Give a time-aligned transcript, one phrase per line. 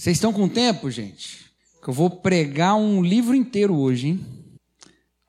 [0.00, 1.52] Vocês estão com tempo, gente?
[1.82, 4.26] Que eu vou pregar um livro inteiro hoje, hein?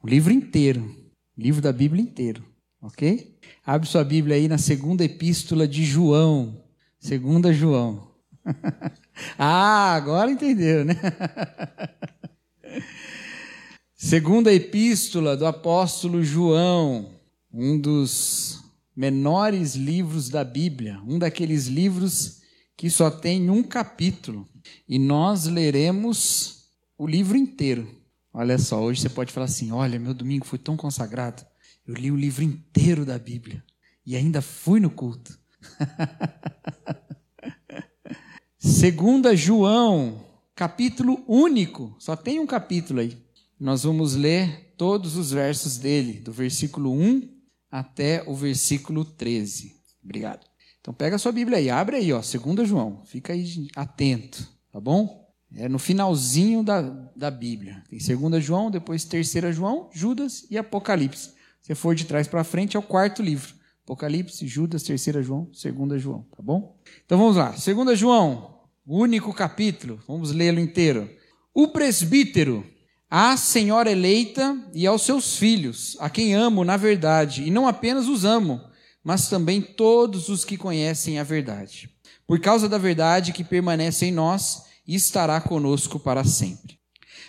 [0.02, 0.96] Um livro inteiro.
[1.38, 2.42] Livro da Bíblia inteiro,
[2.82, 3.38] ok?
[3.66, 6.64] Abre sua Bíblia aí na segunda epístola de João.
[7.02, 8.14] Segunda João.
[9.38, 10.96] ah, agora entendeu, né?
[13.94, 17.10] segunda epístola do apóstolo João,
[17.54, 18.64] um dos
[18.96, 22.40] menores livros da Bíblia, um daqueles livros
[22.78, 24.48] que só tem um capítulo.
[24.88, 26.66] E nós leremos
[26.98, 27.88] o livro inteiro.
[28.34, 31.46] Olha só, hoje você pode falar assim: olha, meu domingo foi tão consagrado.
[31.86, 33.64] Eu li o livro inteiro da Bíblia
[34.06, 35.38] e ainda fui no culto.
[38.58, 40.24] Segunda João,
[40.56, 43.18] capítulo único, só tem um capítulo aí.
[43.60, 47.30] Nós vamos ler todos os versos dele, do versículo 1
[47.70, 49.76] até o versículo 13.
[50.04, 50.51] Obrigado.
[50.82, 53.02] Então pega a sua Bíblia aí, abre aí, ó, 2 João.
[53.06, 55.22] Fica aí atento, tá bom?
[55.56, 56.82] É no finalzinho da,
[57.16, 57.84] da Bíblia.
[57.90, 61.34] Tem 2 João, depois 3 João, Judas e Apocalipse.
[61.62, 63.54] Se for de trás para frente, é o quarto livro.
[63.84, 66.78] Apocalipse, Judas, 3 João, 2 João, tá bom?
[67.06, 67.52] Então vamos lá.
[67.52, 71.10] 2 João, único capítulo, vamos lê-lo inteiro.
[71.54, 72.66] O presbítero,
[73.10, 78.08] a senhora eleita e aos seus filhos, a quem amo na verdade, e não apenas
[78.08, 78.62] os amo,
[79.04, 81.90] mas também todos os que conhecem a verdade.
[82.28, 86.80] Por causa da verdade que permanece em nós e estará conosco para sempre.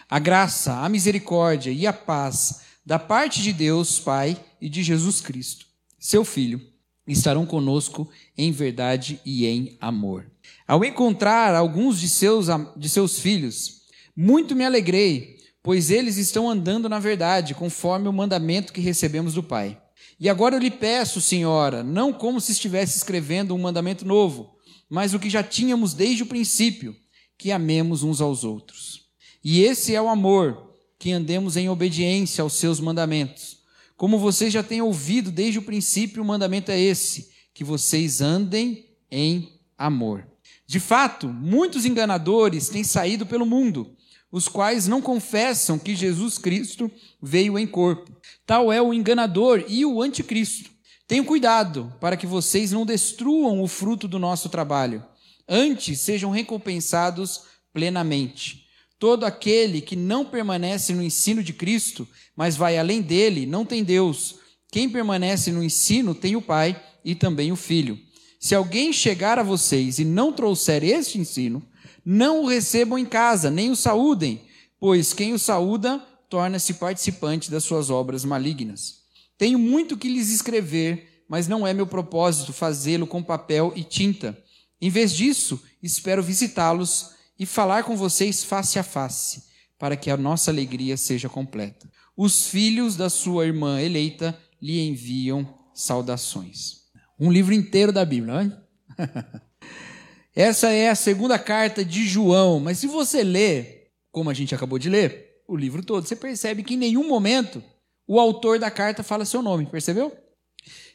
[0.08, 5.20] A graça, a misericórdia e a paz da parte de Deus, Pai, e de Jesus
[5.20, 5.66] Cristo,
[5.98, 6.60] seu Filho,
[7.06, 10.30] estarão conosco em verdade e em amor.
[10.66, 13.82] Ao encontrar alguns de seus, de seus filhos,
[14.14, 19.42] muito me alegrei, pois eles estão andando na verdade, conforme o mandamento que recebemos do
[19.42, 19.81] Pai.
[20.18, 24.54] E agora eu lhe peço, senhora, não como se estivesse escrevendo um mandamento novo,
[24.88, 26.94] mas o que já tínhamos desde o princípio,
[27.38, 29.06] que amemos uns aos outros.
[29.44, 33.58] E esse é o amor, que andemos em obediência aos seus mandamentos.
[33.96, 38.86] Como vocês já têm ouvido desde o princípio, o mandamento é esse: que vocês andem
[39.10, 40.26] em amor.
[40.66, 43.96] De fato, muitos enganadores têm saído pelo mundo,
[44.30, 48.10] os quais não confessam que Jesus Cristo veio em corpo.
[48.46, 50.70] Tal é o enganador e o anticristo.
[51.06, 55.04] Tenham cuidado para que vocês não destruam o fruto do nosso trabalho,
[55.48, 57.42] antes sejam recompensados
[57.72, 58.66] plenamente.
[58.98, 63.82] Todo aquele que não permanece no ensino de Cristo, mas vai além dele, não tem
[63.82, 64.36] Deus.
[64.70, 67.98] Quem permanece no ensino tem o Pai e também o Filho.
[68.40, 71.62] Se alguém chegar a vocês e não trouxer este ensino,
[72.04, 74.40] não o recebam em casa, nem o saúdem,
[74.80, 79.02] pois quem o saúda torna-se participante das suas obras malignas.
[79.36, 84.42] Tenho muito que lhes escrever, mas não é meu propósito fazê-lo com papel e tinta.
[84.80, 89.42] Em vez disso, espero visitá-los e falar com vocês face a face,
[89.78, 91.86] para que a nossa alegria seja completa.
[92.16, 96.84] Os filhos da sua irmã eleita lhe enviam saudações.
[97.20, 99.42] Um livro inteiro da Bíblia, não é?
[100.34, 104.78] Essa é a segunda carta de João, mas se você ler, como a gente acabou
[104.78, 107.62] de ler, o livro todo, você percebe que em nenhum momento
[108.06, 110.16] o autor da carta fala seu nome, percebeu?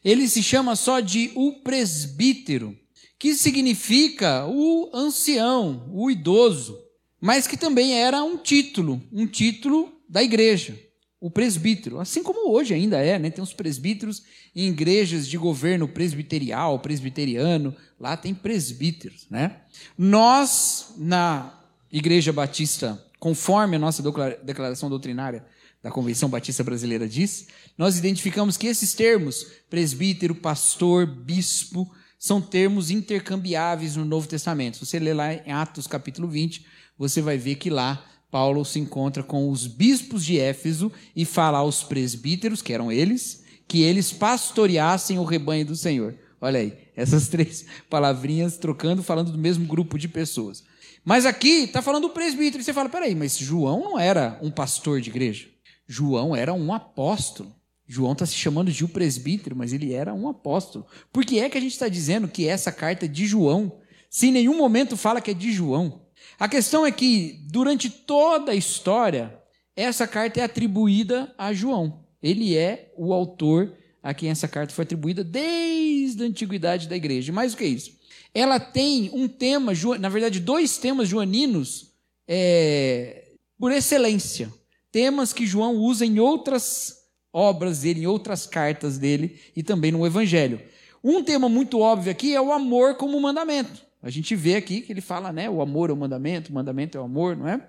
[0.04, 2.78] Ele se chama só de o presbítero,
[3.20, 6.78] que significa o ancião, o idoso,
[7.20, 10.80] mas que também era um título, um título da igreja,
[11.20, 13.32] o presbítero, assim como hoje ainda é, né?
[13.32, 14.24] Tem os presbíteros
[14.56, 19.62] em igrejas de governo presbiterial, presbiteriano, lá tem presbíteros, né?
[19.98, 21.60] Nós na
[21.92, 24.04] Igreja Batista conforme a nossa
[24.44, 25.46] declaração doutrinária
[25.82, 27.48] da Convenção Batista Brasileira diz,
[27.78, 31.90] nós identificamos que esses termos, presbítero, pastor, bispo,
[32.20, 34.78] são termos intercambiáveis no Novo Testamento.
[34.78, 36.66] Se você ler lá em Atos capítulo 20,
[36.98, 41.60] você vai ver que lá Paulo se encontra com os bispos de Éfeso e fala
[41.60, 46.16] aos presbíteros, que eram eles, que eles pastoreassem o rebanho do Senhor.
[46.42, 50.64] Olha aí, essas três palavrinhas trocando, falando do mesmo grupo de pessoas.
[51.08, 52.60] Mas aqui está falando do presbítero.
[52.62, 55.48] E você fala, peraí, mas João não era um pastor de igreja.
[55.88, 57.56] João era um apóstolo.
[57.88, 60.86] João está se chamando de um presbítero, mas ele era um apóstolo.
[61.14, 63.80] Por que é que a gente está dizendo que essa carta é de João,
[64.10, 66.02] se em nenhum momento fala que é de João?
[66.38, 69.34] A questão é que, durante toda a história,
[69.78, 72.04] essa carta é atribuída a João.
[72.22, 73.74] Ele é o autor
[74.04, 77.32] a quem essa carta foi atribuída desde a antiguidade da igreja.
[77.32, 77.97] Mais o que isso?
[78.38, 81.94] Ela tem um tema, na verdade, dois temas joaninos
[82.28, 84.54] é, por excelência.
[84.92, 86.98] Temas que João usa em outras
[87.34, 90.62] obras dele, em outras cartas dele e também no Evangelho.
[91.04, 93.82] Um tema muito óbvio aqui é o amor como mandamento.
[94.04, 95.50] A gente vê aqui que ele fala, né?
[95.50, 97.68] O amor é o mandamento, o mandamento é o amor, não é?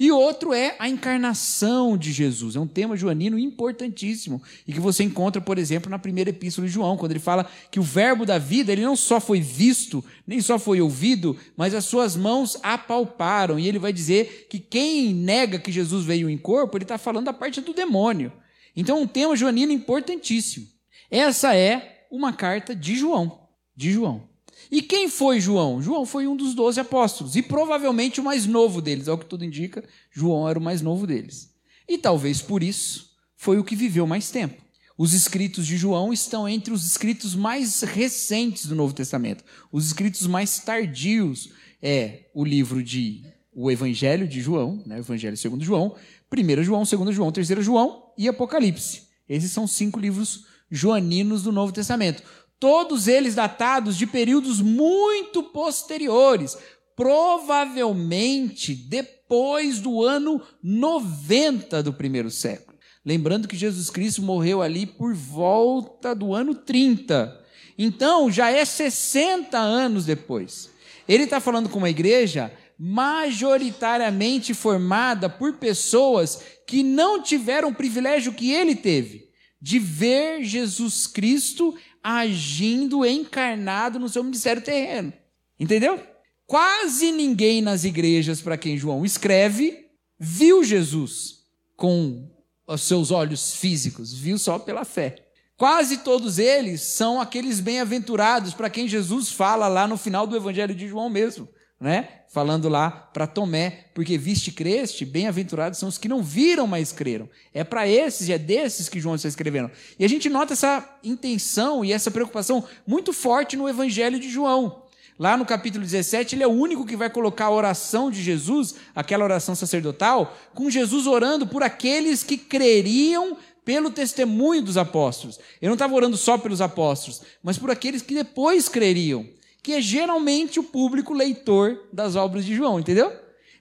[0.00, 2.54] E outro é a encarnação de Jesus.
[2.54, 6.72] É um tema joanino importantíssimo e que você encontra, por exemplo, na primeira epístola de
[6.72, 10.40] João, quando ele fala que o verbo da vida, ele não só foi visto, nem
[10.40, 13.58] só foi ouvido, mas as suas mãos apalparam.
[13.58, 17.24] E ele vai dizer que quem nega que Jesus veio em corpo, ele está falando
[17.24, 18.32] da parte do demônio.
[18.76, 20.66] Então, um tema joanino importantíssimo.
[21.10, 24.28] Essa é uma carta de João, de João.
[24.70, 25.80] E quem foi João?
[25.80, 29.44] João foi um dos doze apóstolos e provavelmente o mais novo deles, ao que tudo
[29.44, 31.54] indica, João era o mais novo deles.
[31.88, 34.62] E talvez por isso foi o que viveu mais tempo.
[34.96, 39.44] Os escritos de João estão entre os escritos mais recentes do Novo Testamento.
[39.70, 41.50] Os escritos mais tardios
[41.80, 43.22] é o livro de
[43.54, 45.94] o Evangelho de João, né, Evangelho segundo João,
[46.32, 49.02] 1 João, 2 João, 3 João e Apocalipse.
[49.28, 52.22] Esses são cinco livros joaninos do Novo Testamento
[52.60, 56.56] todos eles datados de períodos muito posteriores,
[56.96, 62.76] provavelmente depois do ano 90 do primeiro século.
[63.04, 67.40] Lembrando que Jesus Cristo morreu ali por volta do ano 30.
[67.78, 70.70] Então, já é 60 anos depois.
[71.08, 78.32] Ele está falando com uma igreja majoritariamente formada por pessoas que não tiveram o privilégio
[78.32, 79.28] que ele teve
[79.60, 81.74] de ver Jesus Cristo
[82.10, 85.12] agindo encarnado no seu ministério terreno.
[85.60, 86.02] Entendeu?
[86.46, 91.40] Quase ninguém nas igrejas para quem João escreve viu Jesus
[91.76, 92.26] com
[92.66, 95.16] os seus olhos físicos, viu só pela fé.
[95.54, 100.74] Quase todos eles são aqueles bem-aventurados para quem Jesus fala lá no final do Evangelho
[100.74, 101.46] de João mesmo
[101.80, 102.08] né?
[102.28, 107.28] Falando lá para Tomé, porque viste creste, bem-aventurados são os que não viram, mas creram.
[107.54, 109.70] É para esses e é desses que João está escrevendo.
[109.98, 114.82] E a gente nota essa intenção e essa preocupação muito forte no Evangelho de João.
[115.18, 118.76] Lá no capítulo 17, ele é o único que vai colocar a oração de Jesus,
[118.94, 125.38] aquela oração sacerdotal, com Jesus orando por aqueles que creriam pelo testemunho dos apóstolos.
[125.60, 129.26] Ele não estava orando só pelos apóstolos, mas por aqueles que depois creriam
[129.62, 133.12] que é geralmente o público leitor das obras de João, entendeu?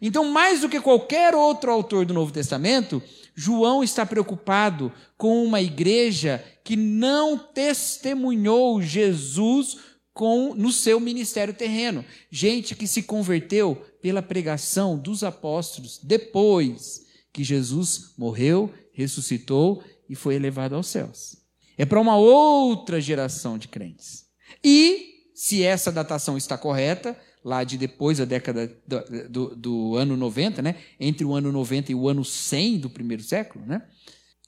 [0.01, 3.01] Então, mais do que qualquer outro autor do Novo Testamento,
[3.35, 9.77] João está preocupado com uma igreja que não testemunhou Jesus
[10.13, 12.03] com, no seu ministério terreno.
[12.31, 20.35] Gente que se converteu pela pregação dos apóstolos depois que Jesus morreu, ressuscitou e foi
[20.35, 21.37] elevado aos céus.
[21.77, 24.25] É para uma outra geração de crentes.
[24.63, 30.17] E se essa datação está correta, lá de depois da década do, do, do, ano
[30.17, 30.77] 90, né?
[30.99, 33.83] entre o ano 90 e o ano 100 do primeiro século, né?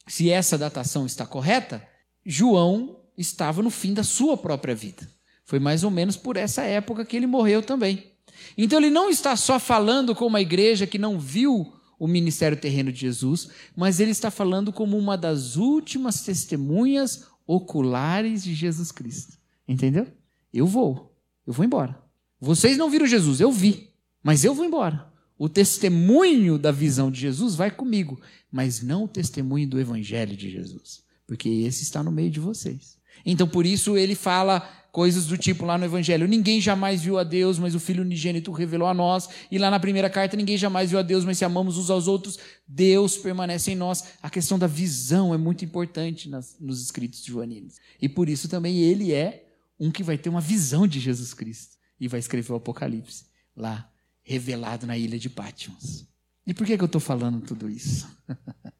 [0.07, 1.87] se essa datação está correta,
[2.25, 5.07] João estava no fim da sua própria vida.
[5.45, 8.11] Foi mais ou menos por essa época que ele morreu também.
[8.57, 12.91] Então ele não está só falando com uma igreja que não viu o ministério terreno
[12.91, 19.37] de Jesus, mas ele está falando como uma das últimas testemunhas oculares de Jesus Cristo.
[19.67, 20.07] Entendeu?
[20.53, 21.15] Eu vou,
[21.45, 22.01] eu vou embora.
[22.39, 23.89] Vocês não viram Jesus, eu vi,
[24.23, 25.07] mas eu vou embora.
[25.37, 28.19] O testemunho da visão de Jesus vai comigo,
[28.51, 32.97] mas não o testemunho do evangelho de Jesus, porque esse está no meio de vocês.
[33.25, 37.23] Então por isso ele fala coisas do tipo lá no Evangelho: ninguém jamais viu a
[37.23, 39.29] Deus, mas o Filho unigênito revelou a nós.
[39.51, 42.07] E lá na primeira carta: ninguém jamais viu a Deus, mas se amamos uns aos
[42.07, 42.37] outros,
[42.67, 44.03] Deus permanece em nós.
[44.21, 47.75] A questão da visão é muito importante nas, nos escritos de joaninos.
[48.01, 49.45] E por isso também ele é
[49.79, 53.91] um que vai ter uma visão de Jesus Cristo e vai escrever o Apocalipse lá,
[54.21, 56.07] revelado na ilha de Patmos.
[56.45, 58.07] E por que, que eu estou falando tudo isso?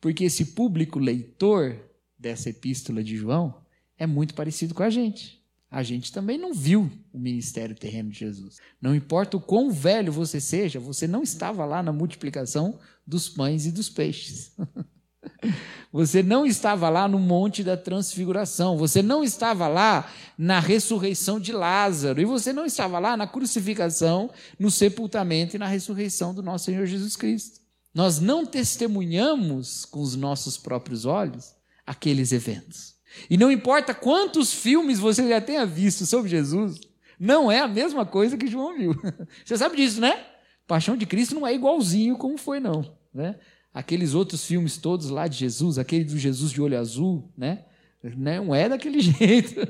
[0.00, 1.76] Porque esse público leitor
[2.18, 3.62] dessa epístola de João
[3.96, 5.42] é muito parecido com a gente.
[5.70, 8.58] A gente também não viu o ministério terreno de Jesus.
[8.80, 13.66] Não importa o quão velho você seja, você não estava lá na multiplicação dos pães
[13.66, 14.52] e dos peixes.
[15.92, 21.52] Você não estava lá no Monte da Transfiguração, você não estava lá na ressurreição de
[21.52, 24.28] Lázaro, e você não estava lá na crucificação,
[24.58, 27.60] no sepultamento e na ressurreição do nosso Senhor Jesus Cristo.
[27.94, 31.54] Nós não testemunhamos com os nossos próprios olhos
[31.86, 32.94] aqueles eventos.
[33.30, 36.80] E não importa quantos filmes você já tenha visto sobre Jesus,
[37.18, 38.92] não é a mesma coisa que João viu.
[39.44, 40.26] Você sabe disso, né?
[40.66, 42.96] Paixão de Cristo não é igualzinho como foi, não.
[43.12, 43.36] Né?
[43.74, 47.64] Aqueles outros filmes todos lá de Jesus, aquele do Jesus de olho azul, né?
[48.16, 49.60] Não é daquele jeito.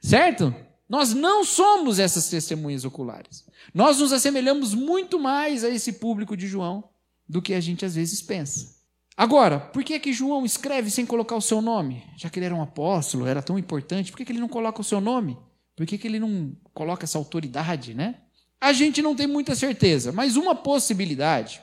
[0.00, 0.54] certo?
[0.88, 3.44] Nós não somos essas testemunhas oculares.
[3.74, 6.84] Nós nos assemelhamos muito mais a esse público de João
[7.28, 8.74] do que a gente às vezes pensa.
[9.16, 12.02] Agora, por que, que João escreve sem colocar o seu nome?
[12.16, 14.80] Já que ele era um apóstolo, era tão importante, por que, que ele não coloca
[14.80, 15.38] o seu nome?
[15.76, 18.16] Por que, que ele não coloca essa autoridade, né?
[18.60, 21.60] A gente não tem muita certeza, mas uma possibilidade,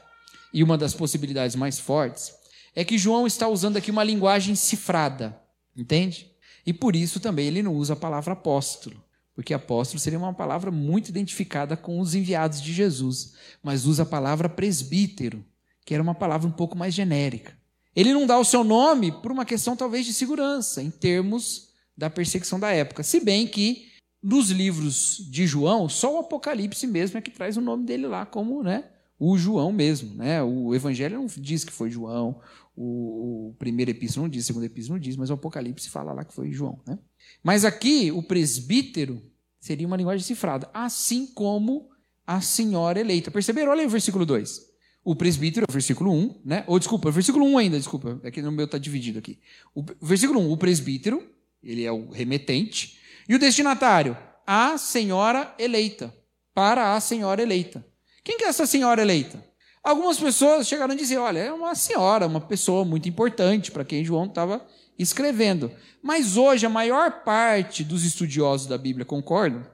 [0.54, 2.34] e uma das possibilidades mais fortes,
[2.76, 5.40] é que João está usando aqui uma linguagem cifrada,
[5.76, 6.32] entende?
[6.66, 9.04] E por isso também ele não usa a palavra apóstolo,
[9.34, 14.06] porque apóstolo seria uma palavra muito identificada com os enviados de Jesus, mas usa a
[14.06, 15.44] palavra presbítero,
[15.86, 17.58] que era uma palavra um pouco mais genérica.
[17.96, 22.10] Ele não dá o seu nome por uma questão talvez de segurança, em termos da
[22.10, 23.92] perseguição da época, se bem que
[24.24, 28.26] nos livros de João, só o Apocalipse mesmo é que traz o nome dele lá
[28.26, 28.86] como, né,
[29.24, 30.42] o João mesmo, né?
[30.42, 32.42] O Evangelho não diz que foi João,
[32.76, 36.26] o, primeiro epístolo não diz, o segundo epístolo não diz, mas o Apocalipse fala lá
[36.26, 36.98] que foi João, né?
[37.44, 39.22] Mas aqui o presbítero
[39.60, 41.92] seria uma linguagem cifrada, assim como
[42.26, 43.30] a senhora eleita.
[43.30, 43.72] Perceberam?
[43.72, 44.60] Olha aí o versículo 2.
[45.04, 46.64] O presbítero, o versículo 1, né?
[46.66, 49.40] Ou desculpa, versículo 1 ainda, desculpa, é que no meu está dividido aqui.
[49.76, 51.24] O versículo 1, o presbítero,
[51.62, 52.98] ele é o remetente,
[53.30, 56.12] e o destinatário, a senhora eleita,
[56.56, 57.86] para a senhora eleita.
[58.24, 59.44] Quem que é essa senhora eleita?
[59.84, 64.06] Algumas pessoas chegaram a dizer: olha, é uma senhora, uma pessoa muito importante para quem
[64.06, 64.66] João estava
[64.98, 65.72] escrevendo.
[66.04, 69.66] Mas hoje a maior parte dos estudiosos da Bíblia concordam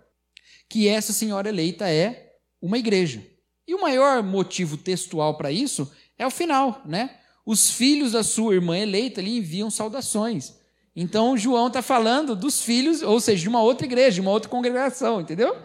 [0.70, 3.22] que essa senhora eleita é uma igreja.
[3.68, 7.18] E o maior motivo textual para isso é o final, né?
[7.46, 10.54] Os filhos da sua irmã eleita lhe enviam saudações.
[10.96, 14.50] Então João está falando dos filhos, ou seja, de uma outra igreja, de uma outra
[14.50, 15.56] congregação, entendeu?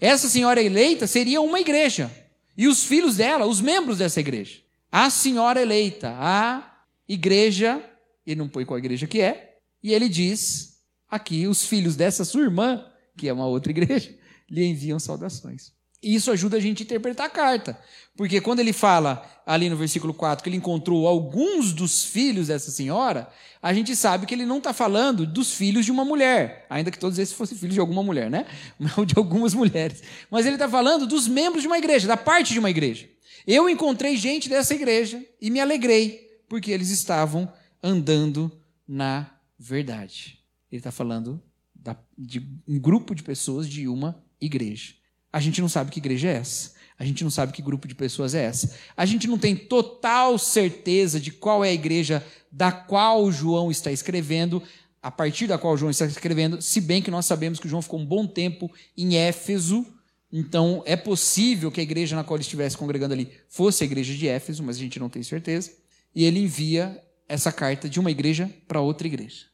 [0.00, 2.10] Essa senhora eleita seria uma igreja.
[2.56, 4.60] E os filhos dela, os membros dessa igreja.
[4.90, 7.82] A senhora eleita, a igreja,
[8.26, 10.78] ele não põe qual igreja que é, e ele diz
[11.08, 12.84] aqui: os filhos dessa sua irmã,
[13.16, 14.14] que é uma outra igreja,
[14.50, 15.72] lhe enviam saudações.
[16.02, 17.78] Isso ajuda a gente a interpretar a carta.
[18.16, 22.70] Porque quando ele fala ali no versículo 4 que ele encontrou alguns dos filhos dessa
[22.70, 23.30] senhora,
[23.62, 26.98] a gente sabe que ele não está falando dos filhos de uma mulher, ainda que
[26.98, 28.46] todos esses fossem filhos de alguma mulher, né?
[28.98, 30.02] Ou de algumas mulheres.
[30.30, 33.08] Mas ele está falando dos membros de uma igreja, da parte de uma igreja.
[33.46, 37.50] Eu encontrei gente dessa igreja e me alegrei, porque eles estavam
[37.82, 38.52] andando
[38.86, 40.38] na verdade.
[40.70, 41.42] Ele está falando
[42.16, 44.94] de um grupo de pessoas de uma igreja.
[45.32, 46.72] A gente não sabe que igreja é essa.
[46.98, 48.76] A gente não sabe que grupo de pessoas é essa.
[48.96, 53.90] A gente não tem total certeza de qual é a igreja da qual João está
[53.90, 54.62] escrevendo,
[55.02, 57.98] a partir da qual João está escrevendo, se bem que nós sabemos que João ficou
[57.98, 59.84] um bom tempo em Éfeso,
[60.30, 64.14] então é possível que a igreja na qual ele estivesse congregando ali fosse a igreja
[64.14, 65.72] de Éfeso, mas a gente não tem certeza.
[66.14, 69.46] E ele envia essa carta de uma igreja para outra igreja.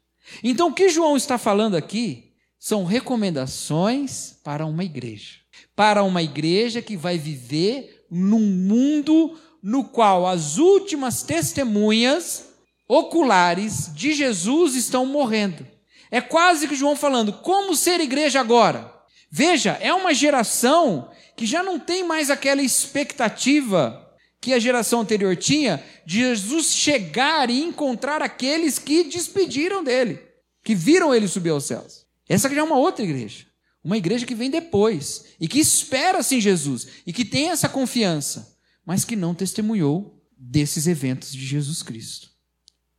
[0.42, 6.82] Então o que João está falando aqui são recomendações para uma igreja para uma igreja
[6.82, 12.46] que vai viver num mundo no qual as últimas testemunhas
[12.88, 15.66] oculares de Jesus estão morrendo.
[16.10, 18.92] É quase que João falando, como ser igreja agora?
[19.30, 24.04] Veja, é uma geração que já não tem mais aquela expectativa
[24.40, 30.20] que a geração anterior tinha de Jesus chegar e encontrar aqueles que despediram dele,
[30.64, 32.06] que viram ele subir aos céus.
[32.28, 33.47] Essa já é uma outra igreja.
[33.88, 38.54] Uma igreja que vem depois e que espera sim Jesus e que tem essa confiança,
[38.84, 42.28] mas que não testemunhou desses eventos de Jesus Cristo.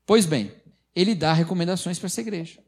[0.03, 0.51] Pois bem,
[0.96, 2.60] ele dá recomendações para essa igreja.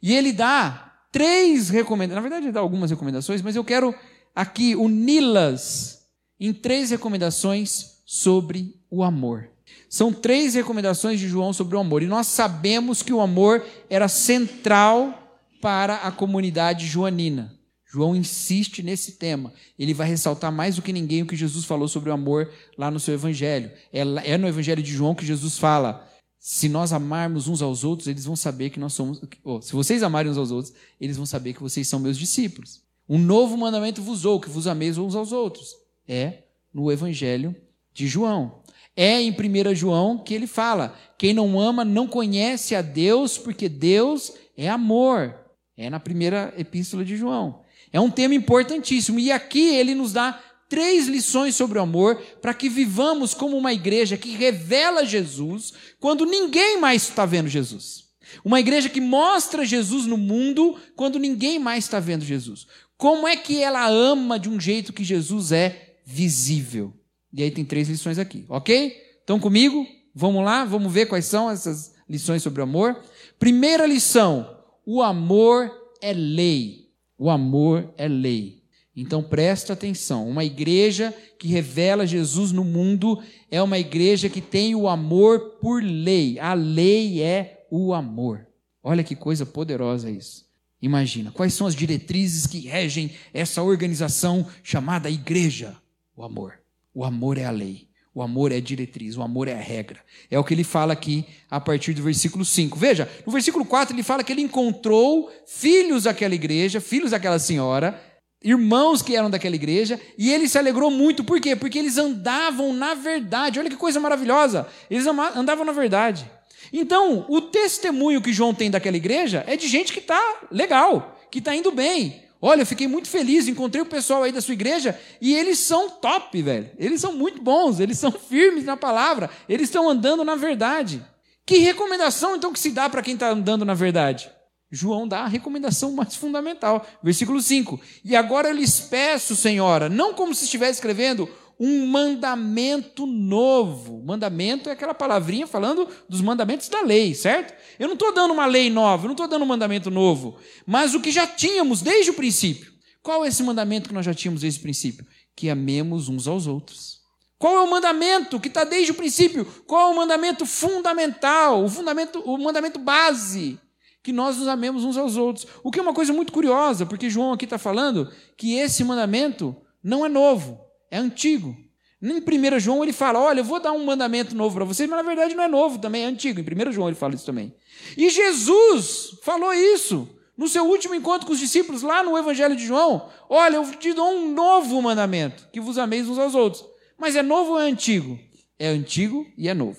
[0.00, 3.92] E ele dá três recomendações, na verdade, ele dá algumas recomendações, mas eu quero
[4.32, 6.06] aqui uni-las
[6.38, 9.50] em três recomendações sobre o amor.
[9.90, 14.06] São três recomendações de João sobre o amor, e nós sabemos que o amor era
[14.06, 17.55] central para a comunidade joanina.
[17.96, 19.54] João insiste nesse tema.
[19.78, 22.90] Ele vai ressaltar mais do que ninguém o que Jesus falou sobre o amor lá
[22.90, 23.70] no seu evangelho.
[23.90, 24.00] É,
[24.32, 26.06] é no evangelho de João que Jesus fala:
[26.38, 29.18] se nós amarmos uns aos outros, eles vão saber que nós somos.
[29.42, 32.82] Oh, se vocês amarem uns aos outros, eles vão saber que vocês são meus discípulos.
[33.08, 35.74] Um novo mandamento vos dou, que vos ameis uns aos outros.
[36.06, 36.42] É
[36.74, 37.56] no evangelho
[37.94, 38.60] de João.
[38.94, 43.70] É em 1 João que ele fala: quem não ama não conhece a Deus, porque
[43.70, 45.34] Deus é amor.
[45.78, 47.64] É na primeira epístola de João.
[47.92, 49.18] É um tema importantíssimo.
[49.18, 53.72] E aqui ele nos dá três lições sobre o amor para que vivamos como uma
[53.72, 58.06] igreja que revela Jesus quando ninguém mais está vendo Jesus.
[58.44, 62.66] Uma igreja que mostra Jesus no mundo quando ninguém mais está vendo Jesus.
[62.96, 66.92] Como é que ela ama de um jeito que Jesus é visível?
[67.32, 68.96] E aí tem três lições aqui, ok?
[69.20, 69.86] Estão comigo?
[70.14, 72.98] Vamos lá, vamos ver quais são essas lições sobre o amor.
[73.38, 76.85] Primeira lição: o amor é lei.
[77.18, 78.62] O amor é lei.
[78.94, 84.74] Então presta atenção: uma igreja que revela Jesus no mundo é uma igreja que tem
[84.74, 86.38] o amor por lei.
[86.38, 88.46] A lei é o amor.
[88.82, 90.46] Olha que coisa poderosa isso.
[90.80, 95.76] Imagina, quais são as diretrizes que regem essa organização chamada igreja?
[96.16, 96.60] O amor.
[96.94, 97.88] O amor é a lei.
[98.16, 100.00] O amor é diretriz, o amor é a regra.
[100.30, 102.78] É o que ele fala aqui a partir do versículo 5.
[102.78, 108.02] Veja, no versículo 4 ele fala que ele encontrou filhos daquela igreja, filhos daquela senhora,
[108.42, 111.22] irmãos que eram daquela igreja, e ele se alegrou muito.
[111.22, 111.54] Por quê?
[111.54, 113.58] Porque eles andavam na verdade.
[113.60, 114.66] Olha que coisa maravilhosa.
[114.90, 116.24] Eles andavam na verdade.
[116.72, 121.38] Então, o testemunho que João tem daquela igreja é de gente que está legal, que
[121.38, 122.22] está indo bem.
[122.40, 125.88] Olha, eu fiquei muito feliz, encontrei o pessoal aí da sua igreja e eles são
[125.88, 126.70] top, velho.
[126.78, 131.02] Eles são muito bons, eles são firmes na palavra, eles estão andando na verdade.
[131.46, 134.30] Que recomendação então que se dá para quem está andando na verdade?
[134.70, 137.80] João dá a recomendação mais fundamental, versículo 5.
[138.04, 144.02] E agora eu lhes peço, senhora, não como se estivesse escrevendo um mandamento novo.
[144.04, 147.54] Mandamento é aquela palavrinha falando dos mandamentos da lei, certo?
[147.78, 150.94] Eu não estou dando uma lei nova, eu não estou dando um mandamento novo, mas
[150.94, 152.72] o que já tínhamos desde o princípio.
[153.02, 155.06] Qual é esse mandamento que nós já tínhamos desde o princípio?
[155.34, 156.96] Que amemos uns aos outros.
[157.38, 159.44] Qual é o mandamento que está desde o princípio?
[159.66, 163.60] Qual é o mandamento fundamental, o fundamento, o mandamento base?
[164.02, 165.46] Que nós nos amemos uns aos outros.
[165.62, 169.54] O que é uma coisa muito curiosa, porque João aqui está falando que esse mandamento
[169.82, 170.65] não é novo.
[170.96, 171.54] É antigo.
[172.02, 174.96] Em 1 João ele fala: Olha, eu vou dar um mandamento novo para vocês, mas
[174.96, 176.40] na verdade não é novo, também é antigo.
[176.40, 177.54] Em 1 João ele fala isso também.
[177.98, 182.64] E Jesus falou isso no seu último encontro com os discípulos, lá no Evangelho de
[182.64, 186.64] João: Olha, eu te dou um novo mandamento, que vos ameis uns aos outros.
[186.96, 188.18] Mas é novo ou é antigo?
[188.58, 189.78] É antigo e é novo.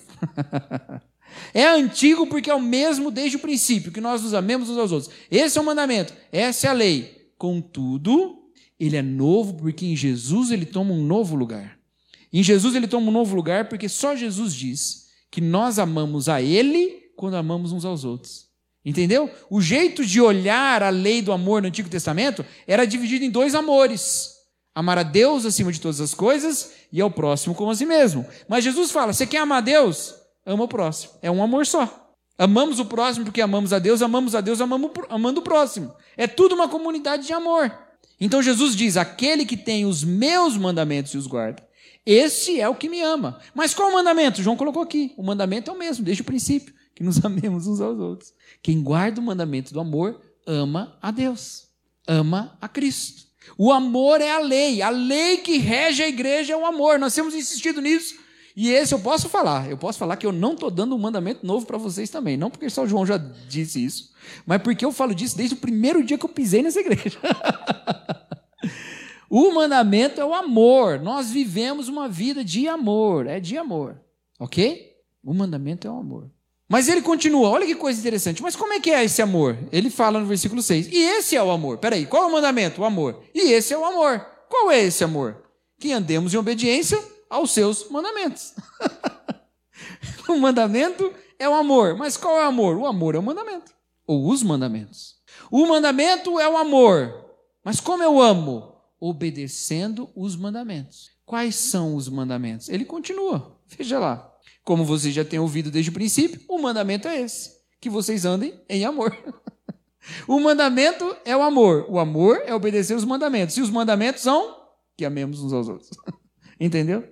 [1.52, 4.92] é antigo porque é o mesmo desde o princípio, que nós nos amemos uns aos
[4.92, 5.12] outros.
[5.28, 7.32] Esse é o mandamento, essa é a lei.
[7.36, 8.37] Contudo,
[8.78, 11.78] ele é novo porque em Jesus ele toma um novo lugar.
[12.32, 16.40] Em Jesus ele toma um novo lugar porque só Jesus diz que nós amamos a
[16.40, 18.48] ele quando amamos uns aos outros.
[18.84, 19.30] Entendeu?
[19.50, 23.54] O jeito de olhar a lei do amor no Antigo Testamento era dividido em dois
[23.54, 24.30] amores:
[24.74, 28.24] amar a Deus acima de todas as coisas e ao próximo como a si mesmo.
[28.48, 30.14] Mas Jesus fala: você quer amar a Deus?
[30.46, 31.12] Ama o próximo.
[31.20, 32.12] É um amor só.
[32.38, 35.92] Amamos o próximo porque amamos a Deus, amamos a Deus amamos, amando o próximo.
[36.16, 37.76] É tudo uma comunidade de amor.
[38.20, 41.66] Então Jesus diz: aquele que tem os meus mandamentos e os guarda,
[42.04, 43.38] esse é o que me ama.
[43.54, 44.42] Mas qual o mandamento?
[44.42, 47.80] João colocou aqui: o mandamento é o mesmo, desde o princípio, que nos amemos uns
[47.80, 48.32] aos outros.
[48.62, 51.68] Quem guarda o mandamento do amor ama a Deus,
[52.06, 53.28] ama a Cristo.
[53.56, 56.98] O amor é a lei, a lei que rege a igreja é o amor.
[56.98, 58.16] Nós temos insistido nisso.
[58.60, 61.46] E esse eu posso falar, eu posso falar que eu não estou dando um mandamento
[61.46, 62.36] novo para vocês também.
[62.36, 64.10] Não porque só o João já disse isso,
[64.44, 67.20] mas porque eu falo disso desde o primeiro dia que eu pisei nessa igreja.
[69.30, 70.98] o mandamento é o amor.
[70.98, 73.96] Nós vivemos uma vida de amor, é de amor.
[74.40, 74.92] Ok?
[75.22, 76.28] O mandamento é o amor.
[76.68, 78.42] Mas ele continua, olha que coisa interessante.
[78.42, 79.56] Mas como é que é esse amor?
[79.70, 80.88] Ele fala no versículo 6.
[80.88, 81.78] E esse é o amor.
[81.78, 82.82] Peraí, qual é o mandamento?
[82.82, 83.22] O amor.
[83.32, 84.18] E esse é o amor.
[84.48, 85.44] Qual é esse amor?
[85.78, 86.98] Que andemos em obediência
[87.30, 88.54] aos seus mandamentos.
[90.28, 91.96] o mandamento é o amor.
[91.96, 92.76] Mas qual é o amor?
[92.76, 95.16] O amor é o mandamento ou os mandamentos.
[95.50, 97.26] O mandamento é o amor.
[97.62, 98.74] Mas como eu amo?
[98.98, 101.10] Obedecendo os mandamentos.
[101.26, 102.70] Quais são os mandamentos?
[102.70, 103.60] Ele continua.
[103.66, 104.34] Veja lá.
[104.64, 108.58] Como vocês já têm ouvido desde o princípio, o mandamento é esse: que vocês andem
[108.68, 109.16] em amor.
[110.26, 111.84] o mandamento é o amor.
[111.88, 113.56] O amor é obedecer os mandamentos.
[113.58, 114.56] E os mandamentos são
[114.96, 115.90] que amemos uns aos outros.
[116.58, 117.06] Entendeu?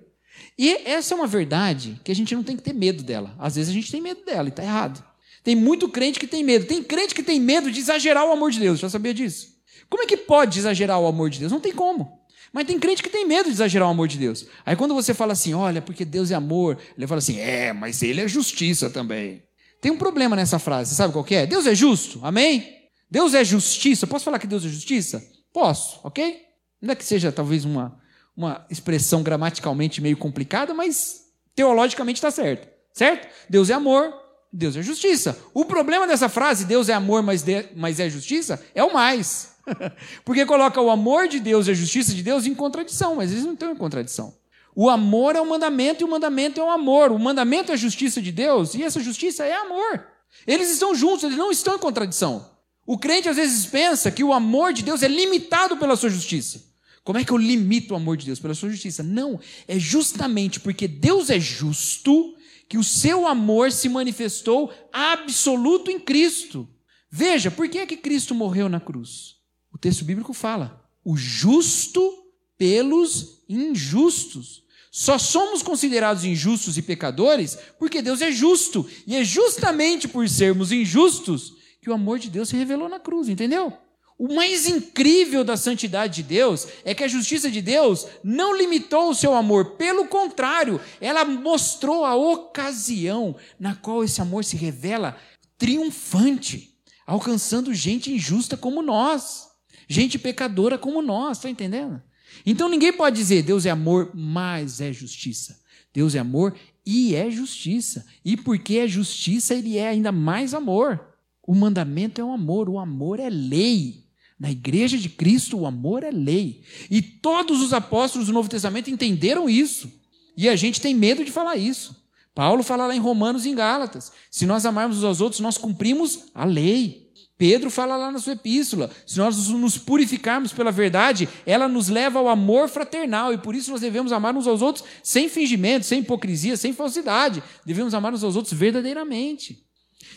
[0.57, 3.35] E essa é uma verdade que a gente não tem que ter medo dela.
[3.37, 5.03] Às vezes a gente tem medo dela e está errado.
[5.43, 6.65] Tem muito crente que tem medo.
[6.65, 8.79] Tem crente que tem medo de exagerar o amor de Deus.
[8.79, 9.55] Já sabia disso?
[9.89, 11.51] Como é que pode exagerar o amor de Deus?
[11.51, 12.17] Não tem como.
[12.51, 14.47] Mas tem crente que tem medo de exagerar o amor de Deus.
[14.65, 18.01] Aí quando você fala assim, olha, porque Deus é amor, ele fala assim, é, mas
[18.01, 19.43] ele é justiça também.
[19.81, 21.45] Tem um problema nessa frase, sabe qual é?
[21.45, 22.75] Deus é justo, amém?
[23.09, 24.07] Deus é justiça.
[24.07, 25.23] Posso falar que Deus é justiça?
[25.53, 26.41] Posso, ok?
[26.81, 27.99] Não é que seja talvez uma,
[28.37, 31.23] uma expressão gramaticalmente meio complicada, mas
[31.55, 32.67] teologicamente está certo.
[32.93, 33.27] Certo?
[33.49, 34.13] Deus é amor,
[34.53, 35.37] Deus é justiça.
[35.53, 39.55] O problema dessa frase, Deus é amor, mas, de, mas é justiça, é o mais.
[40.23, 43.43] Porque coloca o amor de Deus e a justiça de Deus em contradição, mas eles
[43.43, 44.33] não estão em contradição.
[44.75, 47.11] O amor é o mandamento e o mandamento é o amor.
[47.11, 50.05] O mandamento é a justiça de Deus e essa justiça é amor.
[50.45, 52.47] Eles estão juntos, eles não estão em contradição.
[52.85, 56.61] O crente às vezes pensa que o amor de Deus é limitado pela sua justiça.
[57.07, 58.37] Como é que eu limito o amor de Deus?
[58.37, 59.01] Pela sua justiça.
[59.01, 62.35] Não, é justamente porque Deus é justo
[62.67, 66.67] que o seu amor se manifestou absoluto em Cristo.
[67.09, 69.37] Veja, por que é que Cristo morreu na cruz?
[69.73, 72.13] O texto bíblico fala: o justo
[72.57, 74.63] pelos injustos.
[74.91, 78.85] Só somos considerados injustos e pecadores porque Deus é justo.
[79.07, 83.29] E é justamente por sermos injustos que o amor de Deus se revelou na cruz,
[83.29, 83.71] entendeu?
[84.17, 89.11] O mais incrível da santidade de Deus é que a justiça de Deus não limitou
[89.11, 95.15] o seu amor, pelo contrário, ela mostrou a ocasião na qual esse amor se revela
[95.55, 96.75] triunfante,
[97.05, 99.49] alcançando gente injusta como nós,
[99.87, 102.01] gente pecadora como nós, está entendendo?
[102.43, 105.59] Então ninguém pode dizer Deus é amor, mas é justiça.
[105.93, 108.05] Deus é amor e é justiça.
[108.25, 110.99] E porque é justiça, ele é ainda mais amor.
[111.45, 114.06] O mandamento é o amor, o amor é lei.
[114.39, 116.61] Na igreja de Cristo, o amor é lei.
[116.91, 119.91] E todos os apóstolos do Novo Testamento entenderam isso.
[120.35, 121.95] E a gente tem medo de falar isso.
[122.35, 125.57] Paulo fala lá em Romanos e em Gálatas: se nós amarmos uns aos outros, nós
[125.57, 127.07] cumprimos a lei.
[127.35, 132.19] Pedro fala lá na sua epístola: se nós nos purificarmos pela verdade, ela nos leva
[132.19, 136.01] ao amor fraternal, e por isso nós devemos amar uns aos outros sem fingimento, sem
[136.01, 137.41] hipocrisia, sem falsidade.
[137.65, 139.65] Devemos amar uns aos outros verdadeiramente.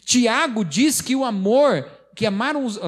[0.04, 2.78] Tiago diz que o amor que amar uns,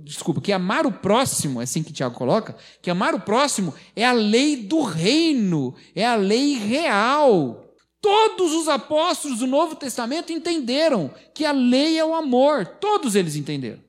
[0.00, 4.04] desculpa, que amar o próximo, é assim que Tiago coloca, que amar o próximo é
[4.04, 7.72] a lei do reino, é a lei real.
[8.00, 13.36] Todos os apóstolos do Novo Testamento entenderam que a lei é o amor, todos eles
[13.36, 13.80] entenderam.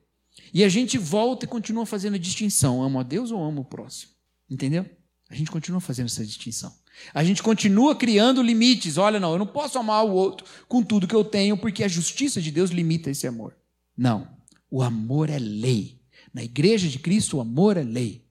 [0.54, 3.64] E a gente volta e continua fazendo a distinção: amo a Deus ou amo o
[3.64, 4.12] próximo?
[4.48, 4.88] Entendeu?
[5.28, 6.72] A gente continua fazendo essa distinção.
[7.12, 8.98] A gente continua criando limites.
[8.98, 11.88] Olha, não, eu não posso amar o outro com tudo que eu tenho, porque a
[11.88, 13.56] justiça de Deus limita esse amor.
[13.98, 14.40] Não.
[14.72, 16.00] O amor é lei.
[16.32, 18.24] Na igreja de Cristo, o amor é lei.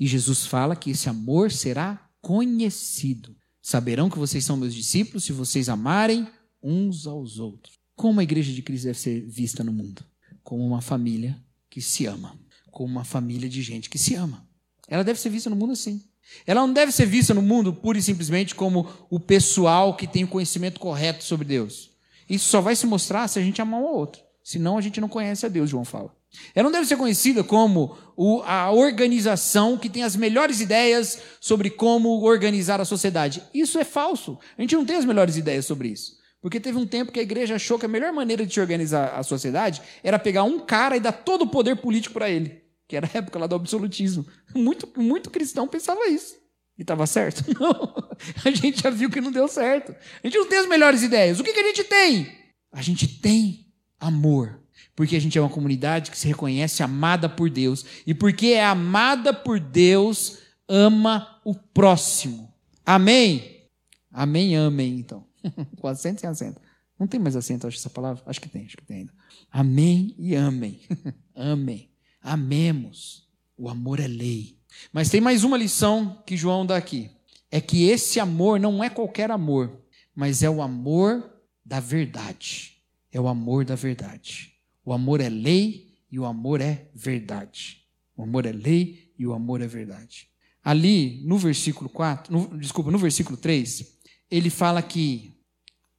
[0.00, 3.36] E Jesus fala que esse amor será conhecido.
[3.62, 6.26] Saberão que vocês são meus discípulos se vocês amarem
[6.60, 7.76] uns aos outros.
[7.94, 10.04] Como a igreja de Cristo deve ser vista no mundo?
[10.42, 12.36] Como uma família que se ama.
[12.72, 14.44] Como uma família de gente que se ama.
[14.88, 16.02] Ela deve ser vista no mundo assim.
[16.44, 20.24] Ela não deve ser vista no mundo pura e simplesmente como o pessoal que tem
[20.24, 21.92] o conhecimento correto sobre Deus.
[22.28, 24.25] Isso só vai se mostrar se a gente amar um ao outro.
[24.46, 26.14] Senão a gente não conhece a Deus, João fala.
[26.54, 27.98] Ela não deve ser conhecida como
[28.44, 33.42] a organização que tem as melhores ideias sobre como organizar a sociedade.
[33.52, 34.38] Isso é falso.
[34.56, 36.12] A gente não tem as melhores ideias sobre isso.
[36.40, 39.18] Porque teve um tempo que a igreja achou que a melhor maneira de se organizar
[39.18, 42.62] a sociedade era pegar um cara e dar todo o poder político para ele.
[42.86, 44.24] Que era a época lá do absolutismo.
[44.54, 46.36] Muito, muito cristão pensava isso.
[46.78, 47.42] E estava certo?
[47.58, 48.10] Não.
[48.44, 49.92] A gente já viu que não deu certo.
[50.22, 51.40] A gente não tem as melhores ideias.
[51.40, 52.32] O que, que a gente tem?
[52.72, 53.65] A gente tem
[54.00, 54.60] amor.
[54.94, 57.84] Porque a gente é uma comunidade que se reconhece amada por Deus.
[58.06, 62.52] E porque é amada por Deus, ama o próximo.
[62.84, 63.68] Amém?
[64.10, 65.26] Amém, amém, então.
[65.80, 66.60] Com acento sem acento.
[66.98, 68.22] Não tem mais acento, acho, essa palavra?
[68.26, 69.12] Acho que tem, acho que tem ainda.
[69.50, 70.80] Amém e amém.
[71.34, 71.90] amém.
[72.22, 73.28] Amemos.
[73.56, 74.58] O amor é lei.
[74.92, 77.10] Mas tem mais uma lição que João dá aqui.
[77.50, 79.78] É que esse amor não é qualquer amor,
[80.14, 81.30] mas é o amor
[81.64, 82.75] da verdade
[83.12, 84.52] é o amor da verdade.
[84.84, 87.82] O amor é lei e o amor é verdade.
[88.16, 90.28] O amor é lei e o amor é verdade.
[90.62, 93.84] Ali, no versículo 4, no, desculpa, no versículo 3,
[94.30, 95.36] ele fala que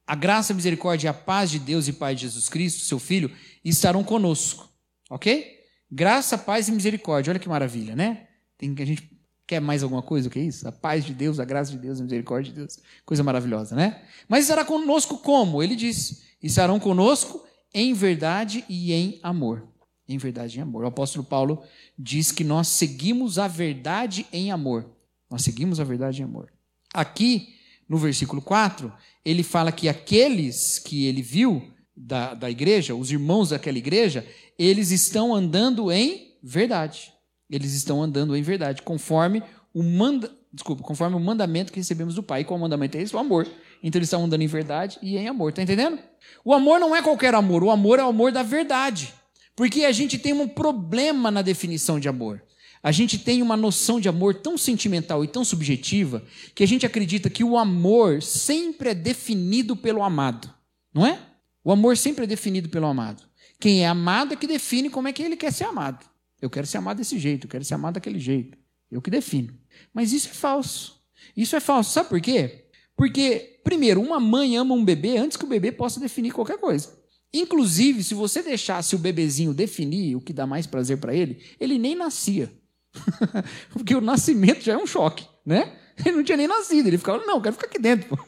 [0.06, 2.98] a graça, a misericórdia e a paz de Deus e Pai de Jesus Cristo, seu
[2.98, 3.30] Filho,
[3.64, 4.68] estarão conosco.
[5.10, 5.58] Ok?
[5.90, 7.30] Graça, paz e misericórdia.
[7.30, 8.26] Olha que maravilha, né?
[8.56, 10.68] Tem a gente quer mais alguma coisa do que isso?
[10.68, 12.78] A paz de Deus, a graça de Deus, a misericórdia de Deus.
[13.06, 14.02] Coisa maravilhosa, né?
[14.28, 15.62] Mas estará conosco como?
[15.62, 19.66] Ele diz: estarão conosco em verdade e em amor.
[20.08, 20.84] Em verdade e em amor.
[20.84, 21.62] O apóstolo Paulo
[21.98, 24.88] diz que nós seguimos a verdade em amor.
[25.30, 26.50] Nós seguimos a verdade em amor.
[26.94, 27.54] Aqui,
[27.88, 28.92] no versículo 4,
[29.24, 31.62] ele fala que aqueles que ele viu
[31.94, 34.26] da, da igreja, os irmãos daquela igreja,
[34.58, 37.12] eles estão andando em verdade.
[37.50, 39.42] Eles estão andando em verdade, conforme
[39.74, 42.42] o manda, desculpa, conforme o mandamento que recebemos do Pai.
[42.42, 43.14] E qual mandamento é esse?
[43.14, 43.46] O amor.
[43.82, 45.50] Então eles estão andando em verdade e em amor.
[45.50, 45.98] Está entendendo?
[46.44, 47.62] O amor não é qualquer amor.
[47.62, 49.12] O amor é o amor da verdade.
[49.54, 52.42] Porque a gente tem um problema na definição de amor.
[52.82, 56.22] A gente tem uma noção de amor tão sentimental e tão subjetiva
[56.54, 60.52] que a gente acredita que o amor sempre é definido pelo amado.
[60.94, 61.18] Não é?
[61.64, 63.24] O amor sempre é definido pelo amado.
[63.58, 66.06] Quem é amado é que define como é que ele quer ser amado.
[66.40, 68.56] Eu quero ser amado desse jeito, eu quero ser amado daquele jeito.
[68.90, 69.52] Eu que defino.
[69.92, 71.02] Mas isso é falso.
[71.36, 71.92] Isso é falso.
[71.92, 72.67] Sabe por quê?
[72.98, 76.98] Porque, primeiro, uma mãe ama um bebê antes que o bebê possa definir qualquer coisa.
[77.32, 81.78] Inclusive, se você deixasse o bebezinho definir o que dá mais prazer para ele, ele
[81.78, 82.52] nem nascia.
[83.70, 85.78] Porque o nascimento já é um choque, né?
[86.04, 88.18] Ele não tinha nem nascido, ele ficava, não, quero ficar aqui dentro.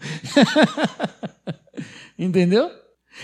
[2.17, 2.71] Entendeu?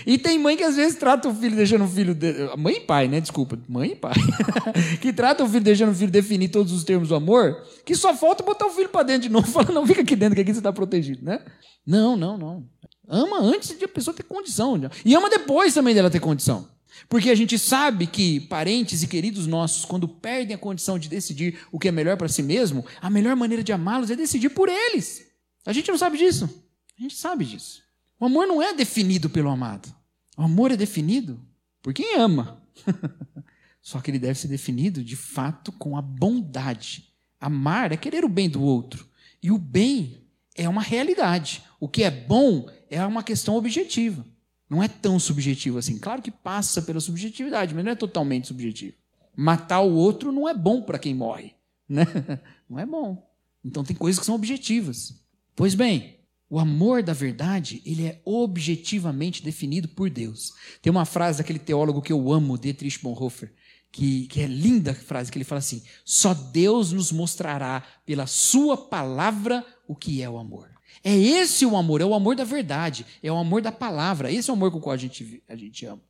[0.05, 2.13] E tem mãe que às vezes trata o filho deixando o filho.
[2.13, 2.33] De...
[2.57, 3.19] Mãe e pai, né?
[3.19, 3.59] Desculpa.
[3.67, 4.13] Mãe e pai.
[5.01, 8.13] que trata o filho deixando o filho definir todos os termos do amor, que só
[8.13, 10.53] falta botar o filho para dentro de novo falar, não, fica aqui dentro, que aqui
[10.53, 11.39] você está protegido, né?
[11.85, 12.65] Não, não, não.
[13.07, 14.79] Ama antes de a pessoa ter condição.
[15.05, 16.67] E ama depois também dela ter condição.
[17.07, 21.59] Porque a gente sabe que parentes e queridos nossos, quando perdem a condição de decidir
[21.71, 24.67] o que é melhor para si mesmo, a melhor maneira de amá-los é decidir por
[24.67, 25.25] eles.
[25.65, 26.49] A gente não sabe disso.
[26.97, 27.86] A gente sabe disso.
[28.19, 29.93] O amor não é definido pelo amado.
[30.37, 31.39] O amor é definido
[31.81, 32.61] por quem ama.
[33.81, 37.13] Só que ele deve ser definido de fato com a bondade.
[37.39, 39.07] Amar é querer o bem do outro.
[39.41, 41.63] E o bem é uma realidade.
[41.79, 44.25] O que é bom é uma questão objetiva.
[44.69, 45.97] Não é tão subjetivo assim.
[45.97, 48.95] Claro que passa pela subjetividade, mas não é totalmente subjetivo.
[49.35, 51.53] Matar o outro não é bom para quem morre.
[51.87, 52.05] Né?
[52.69, 53.25] Não é bom.
[53.63, 55.23] Então tem coisas que são objetivas.
[55.55, 56.16] Pois bem,
[56.49, 60.53] o amor da verdade, ele é objetivamente definido por Deus.
[60.81, 63.51] Tem uma frase daquele teólogo que eu amo, Dietrich Bonhoeffer,
[63.91, 68.25] que, que é linda a frase, que ele fala assim: só Deus nos mostrará pela
[68.27, 70.69] sua palavra o que é o amor.
[71.03, 74.49] É esse o amor, é o amor da verdade, é o amor da palavra, esse
[74.49, 76.01] é o amor com o qual a gente, a gente ama.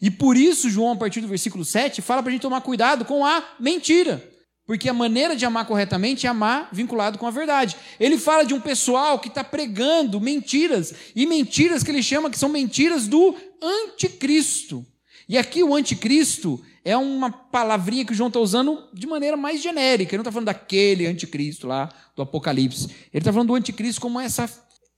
[0.00, 3.04] E por isso, João, a partir do versículo 7, fala para a gente tomar cuidado
[3.04, 4.22] com a mentira.
[4.70, 7.76] Porque a maneira de amar corretamente é amar vinculado com a verdade.
[7.98, 12.38] Ele fala de um pessoal que está pregando mentiras, e mentiras que ele chama que
[12.38, 14.86] são mentiras do anticristo.
[15.28, 19.60] E aqui o anticristo é uma palavrinha que o João está usando de maneira mais
[19.60, 20.14] genérica.
[20.14, 22.84] Ele não está falando daquele anticristo lá do Apocalipse.
[23.12, 24.48] Ele está falando do anticristo como essa,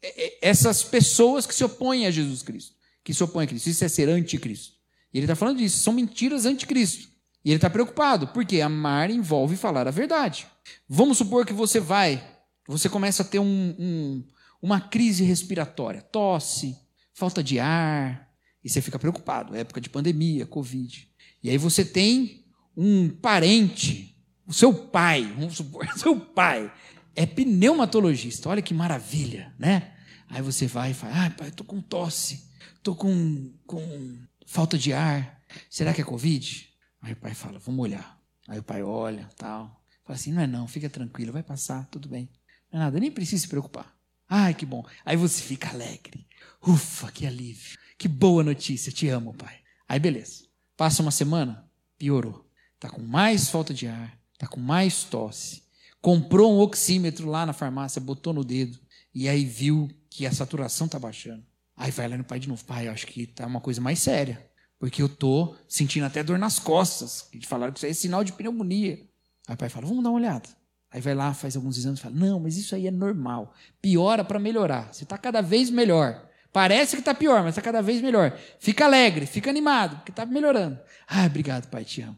[0.03, 3.71] é, é, essas pessoas que se opõem a Jesus Cristo, que se opõem a Cristo.
[3.71, 4.75] Isso é ser anticristo.
[5.15, 7.12] E ele está falando disso, são mentiras anticristo.
[7.45, 10.47] E ele está preocupado, porque amar envolve falar a verdade.
[10.89, 12.23] Vamos supor que você vai,
[12.69, 14.25] você começa a ter um, um,
[14.61, 16.77] uma crise respiratória, tosse,
[17.13, 18.29] falta de ar,
[18.63, 21.09] e você fica preocupado, época de pandemia, Covid.
[21.43, 22.45] E aí você tem
[22.77, 26.73] um parente, o seu pai, vamos supor, seu pai,
[27.15, 28.49] é pneumatologista.
[28.49, 29.93] Olha que maravilha, né?
[30.29, 34.93] Aí você vai e fala: ah, pai, estou com tosse, estou com, com falta de
[34.93, 35.41] ar.
[35.69, 36.72] Será que é Covid?
[37.03, 38.19] Aí o pai fala: vamos olhar.
[38.49, 39.85] Aí o pai olha, tal.
[40.05, 42.31] Fala assim: não é não, fica tranquilo, vai passar, tudo bem.
[42.71, 43.95] Não é nada, nem precisa se preocupar.
[44.29, 44.83] Ai, que bom.
[45.05, 46.27] Aí você fica alegre.
[46.67, 47.79] Ufa, que alívio.
[47.99, 49.59] Que boa notícia, te amo, pai.
[49.89, 50.45] Aí beleza.
[50.77, 52.49] Passa uma semana, piorou.
[52.75, 55.63] Está com mais falta de ar, está com mais tosse.
[56.01, 58.79] Comprou um oxímetro lá na farmácia, botou no dedo
[59.15, 61.45] e aí viu que a saturação está baixando.
[61.77, 63.99] Aí vai lá no pai de novo, pai, eu acho que está uma coisa mais
[63.99, 64.45] séria,
[64.83, 67.29] porque eu tô sentindo até dor nas costas.
[67.33, 68.99] E falaram que isso aí é sinal de pneumonia.
[69.47, 70.49] Aí o pai fala, vamos dar uma olhada.
[70.91, 73.55] Aí vai lá, faz alguns exames e fala, não, mas isso aí é normal.
[73.81, 74.93] Piora para melhorar.
[74.93, 76.29] Você está cada vez melhor.
[76.53, 78.37] Parece que está pior, mas está cada vez melhor.
[78.59, 80.77] Fica alegre, fica animado, porque está melhorando.
[81.07, 82.17] Ah, obrigado, pai, te amo.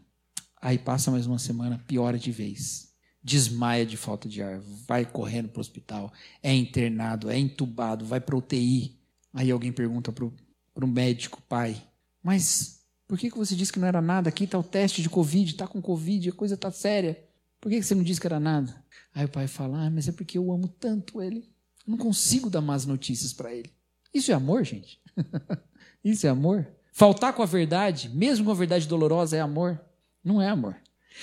[0.59, 2.95] Aí passa mais uma semana, piora de vez.
[3.23, 6.11] Desmaia de falta de ar, vai correndo para o hospital,
[6.43, 8.99] é internado, é entubado, vai para UTI.
[9.35, 11.77] Aí alguém pergunta para o médico, pai,
[12.25, 14.31] mas por que, que você disse que não era nada?
[14.31, 17.23] Aqui está o teste de Covid, está com Covid, a coisa está séria.
[17.61, 18.83] Por que, que você não disse que era nada?
[19.15, 21.49] Aí o pai fala, ah, mas é porque eu amo tanto ele.
[21.87, 23.71] Eu não consigo dar más notícias para ele.
[24.13, 24.99] Isso é amor, gente?
[26.03, 26.67] Isso é amor?
[26.93, 29.79] Faltar com a verdade, mesmo com a verdade dolorosa, é amor?
[30.25, 30.77] Não é amor.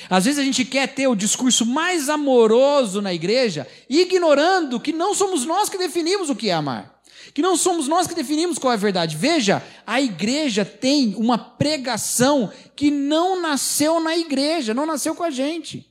[0.09, 5.15] Às vezes a gente quer ter o discurso mais amoroso na igreja, ignorando que não
[5.15, 6.90] somos nós que definimos o que é amar.
[7.33, 9.17] Que não somos nós que definimos qual é a verdade.
[9.17, 15.29] Veja, a igreja tem uma pregação que não nasceu na igreja, não nasceu com a
[15.29, 15.87] gente.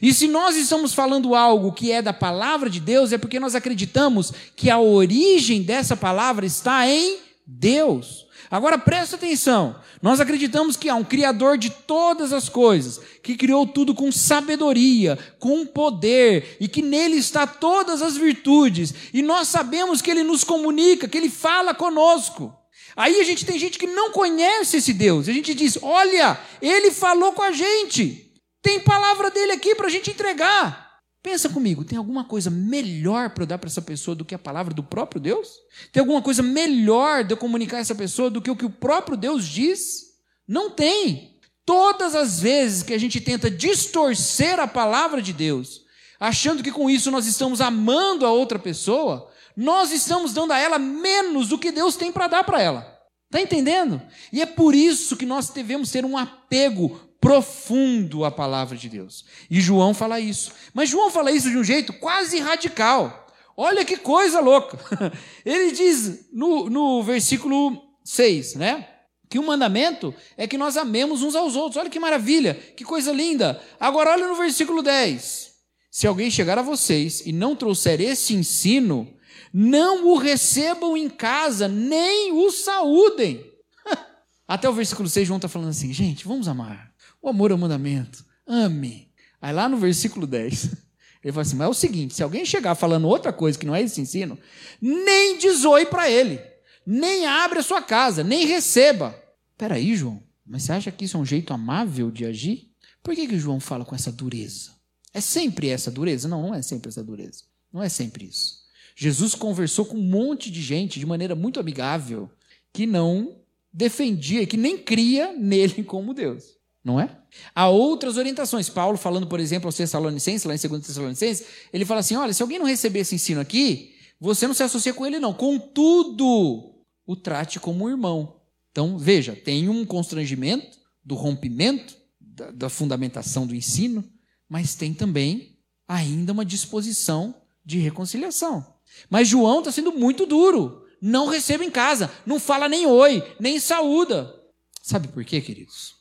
[0.00, 3.54] E se nós estamos falando algo que é da palavra de Deus, é porque nós
[3.54, 8.26] acreditamos que a origem dessa palavra está em Deus.
[8.50, 9.76] Agora presta atenção.
[10.02, 15.16] Nós acreditamos que há um Criador de todas as coisas, que criou tudo com sabedoria,
[15.38, 18.92] com poder, e que nele está todas as virtudes.
[19.14, 22.52] E nós sabemos que ele nos comunica, que ele fala conosco.
[22.96, 25.28] Aí a gente tem gente que não conhece esse Deus.
[25.28, 28.32] A gente diz: olha, ele falou com a gente.
[28.60, 30.89] Tem palavra dele aqui para a gente entregar.
[31.22, 34.38] Pensa comigo, tem alguma coisa melhor para eu dar para essa pessoa do que a
[34.38, 35.58] palavra do próprio Deus?
[35.92, 38.70] Tem alguma coisa melhor de eu comunicar a essa pessoa do que o que o
[38.70, 40.14] próprio Deus diz?
[40.48, 41.38] Não tem.
[41.66, 45.82] Todas as vezes que a gente tenta distorcer a palavra de Deus,
[46.18, 50.78] achando que com isso nós estamos amando a outra pessoa, nós estamos dando a ela
[50.78, 52.98] menos do que Deus tem para dar para ela.
[53.26, 54.00] Está entendendo?
[54.32, 59.24] E é por isso que nós devemos ter um apego profundo a palavra de Deus.
[59.50, 60.52] E João fala isso.
[60.72, 63.26] Mas João fala isso de um jeito quase radical.
[63.56, 64.78] Olha que coisa louca.
[65.44, 68.88] Ele diz no, no versículo 6, né?
[69.28, 71.76] Que o mandamento é que nós amemos uns aos outros.
[71.76, 73.60] Olha que maravilha, que coisa linda.
[73.78, 75.50] Agora, olha no versículo 10.
[75.90, 79.12] Se alguém chegar a vocês e não trouxer esse ensino,
[79.52, 83.44] não o recebam em casa, nem o saúdem.
[84.48, 86.89] Até o versículo 6, João está falando assim: gente, vamos amar.
[87.22, 88.24] O amor é o mandamento.
[88.46, 89.10] Ame.
[89.40, 90.64] Aí lá no versículo 10,
[91.22, 93.74] ele fala assim: mas é o seguinte: se alguém chegar falando outra coisa que não
[93.74, 94.38] é esse ensino,
[94.80, 96.40] nem desoe para ele,
[96.86, 99.14] nem abre a sua casa, nem receba.
[99.56, 102.70] Peraí, João, mas você acha que isso é um jeito amável de agir?
[103.02, 104.72] Por que, que João fala com essa dureza?
[105.12, 106.28] É sempre essa dureza?
[106.28, 107.44] Não, não é sempre essa dureza.
[107.72, 108.60] Não é sempre isso.
[108.94, 112.30] Jesus conversou com um monte de gente de maneira muito amigável
[112.72, 113.40] que não
[113.72, 116.59] defendia, que nem cria nele como Deus.
[116.82, 117.14] Não é?
[117.54, 118.68] Há outras orientações.
[118.68, 122.42] Paulo, falando, por exemplo, aos Tessalonicenses, lá em 2 Tessalonicenses, ele fala assim: olha, se
[122.42, 125.34] alguém não receber esse ensino aqui, você não se associa com ele, não.
[125.34, 126.74] Contudo,
[127.06, 128.40] o trate como um irmão.
[128.70, 134.04] Então, veja, tem um constrangimento do rompimento, da, da fundamentação do ensino,
[134.48, 138.74] mas tem também ainda uma disposição de reconciliação.
[139.08, 140.84] Mas João está sendo muito duro.
[141.00, 144.34] Não receba em casa, não fala nem oi, nem saúda.
[144.82, 145.99] Sabe por quê, queridos?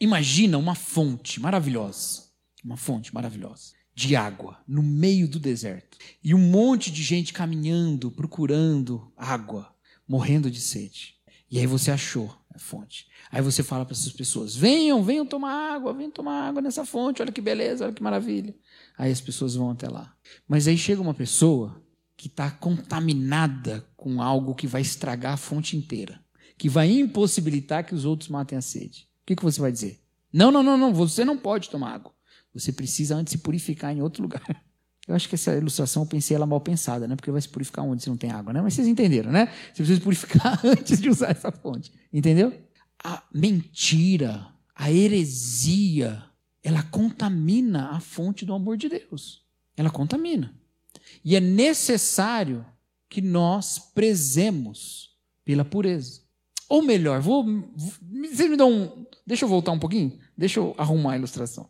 [0.00, 2.24] Imagina uma fonte maravilhosa,
[2.62, 8.10] uma fonte maravilhosa de água no meio do deserto e um monte de gente caminhando,
[8.10, 9.74] procurando água,
[10.06, 11.14] morrendo de sede.
[11.50, 13.06] E aí você achou a fonte.
[13.30, 17.22] Aí você fala para essas pessoas: venham, venham tomar água, venham tomar água nessa fonte,
[17.22, 18.54] olha que beleza, olha que maravilha.
[18.98, 20.14] Aí as pessoas vão até lá.
[20.46, 21.82] Mas aí chega uma pessoa
[22.18, 26.20] que está contaminada com algo que vai estragar a fonte inteira,
[26.58, 29.08] que vai impossibilitar que os outros matem a sede.
[29.26, 30.00] O que, que você vai dizer?
[30.32, 32.12] Não, não, não, não, você não pode tomar água.
[32.54, 34.40] Você precisa antes se purificar em outro lugar.
[35.08, 37.14] Eu acho que essa ilustração eu pensei ela mal pensada, né?
[37.14, 38.60] Porque vai se purificar onde se não tem água, né?
[38.60, 39.46] Mas vocês entenderam, né?
[39.72, 41.92] Você precisa purificar antes de usar essa fonte.
[42.12, 42.52] Entendeu?
[43.04, 46.24] A mentira, a heresia,
[46.60, 49.44] ela contamina a fonte do amor de Deus.
[49.76, 50.52] Ela contamina.
[51.24, 52.66] E é necessário
[53.08, 56.25] que nós prezemos pela pureza.
[56.68, 57.44] Ou melhor, vou,
[58.30, 61.68] vocês me dão um, deixa eu voltar um pouquinho, deixa eu arrumar a ilustração.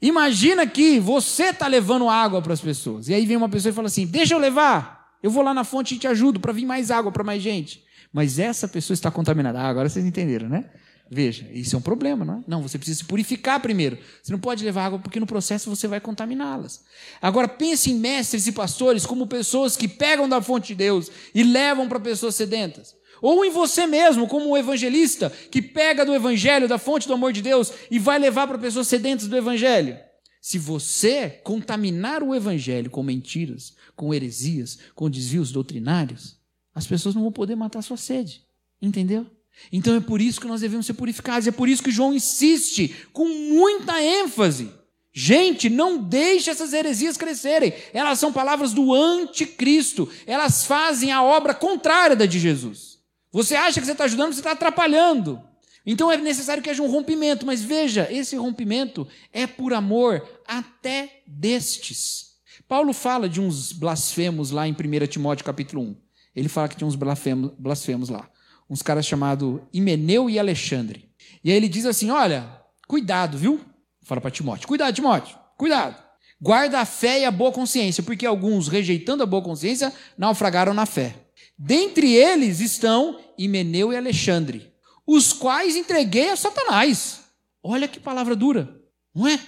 [0.00, 3.08] Imagina que você está levando água para as pessoas.
[3.08, 5.00] E aí vem uma pessoa e fala assim: Deixa eu levar.
[5.22, 7.84] Eu vou lá na fonte e te ajudo para vir mais água para mais gente.
[8.10, 9.60] Mas essa pessoa está contaminada.
[9.60, 10.70] Ah, agora vocês entenderam, né?
[11.12, 12.44] Veja, isso é um problema, não é?
[12.46, 13.98] Não, você precisa se purificar primeiro.
[14.22, 16.84] Você não pode levar água porque no processo você vai contaminá-las.
[17.20, 21.42] Agora pense em mestres e pastores como pessoas que pegam da fonte de Deus e
[21.42, 22.94] levam para pessoas sedentas.
[23.20, 27.32] Ou em você mesmo, como um evangelista que pega do evangelho, da fonte do amor
[27.32, 29.98] de Deus e vai levar para pessoas sedentas do evangelho.
[30.40, 36.36] Se você contaminar o evangelho com mentiras, com heresias, com desvios doutrinários,
[36.74, 38.42] as pessoas não vão poder matar sua sede.
[38.80, 39.26] Entendeu?
[39.70, 42.94] Então é por isso que nós devemos ser purificados, é por isso que João insiste
[43.12, 44.72] com muita ênfase.
[45.12, 47.74] Gente, não deixe essas heresias crescerem.
[47.92, 50.08] Elas são palavras do anticristo.
[50.24, 52.89] Elas fazem a obra contrária da de Jesus.
[53.32, 55.40] Você acha que você está ajudando, você está atrapalhando.
[55.86, 61.22] Então é necessário que haja um rompimento, mas veja, esse rompimento é por amor até
[61.26, 62.30] destes.
[62.68, 65.96] Paulo fala de uns blasfemos lá em 1 Timóteo capítulo 1.
[66.36, 68.28] Ele fala que tinha uns blasfemos, lá.
[68.68, 71.08] Uns caras chamados Himeneu e Alexandre.
[71.42, 72.48] E aí ele diz assim: olha,
[72.86, 73.60] cuidado, viu?
[74.02, 76.00] Fala para Timóteo: cuidado, Timóteo, cuidado.
[76.40, 80.86] Guarda a fé e a boa consciência, porque alguns, rejeitando a boa consciência, naufragaram na
[80.86, 81.14] fé.
[81.58, 84.72] Dentre eles estão Himeneu e Alexandre,
[85.06, 87.20] os quais entreguei a Satanás.
[87.62, 88.80] Olha que palavra dura,
[89.14, 89.38] não é?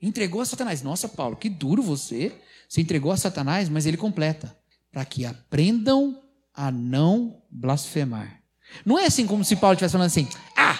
[0.00, 0.82] Entregou a Satanás.
[0.82, 2.32] Nossa, Paulo, que duro você.
[2.68, 4.56] Você entregou a Satanás, mas ele completa.
[4.90, 6.20] Para que aprendam
[6.54, 8.42] a não blasfemar.
[8.84, 10.78] Não é assim como se Paulo estivesse falando assim: ah,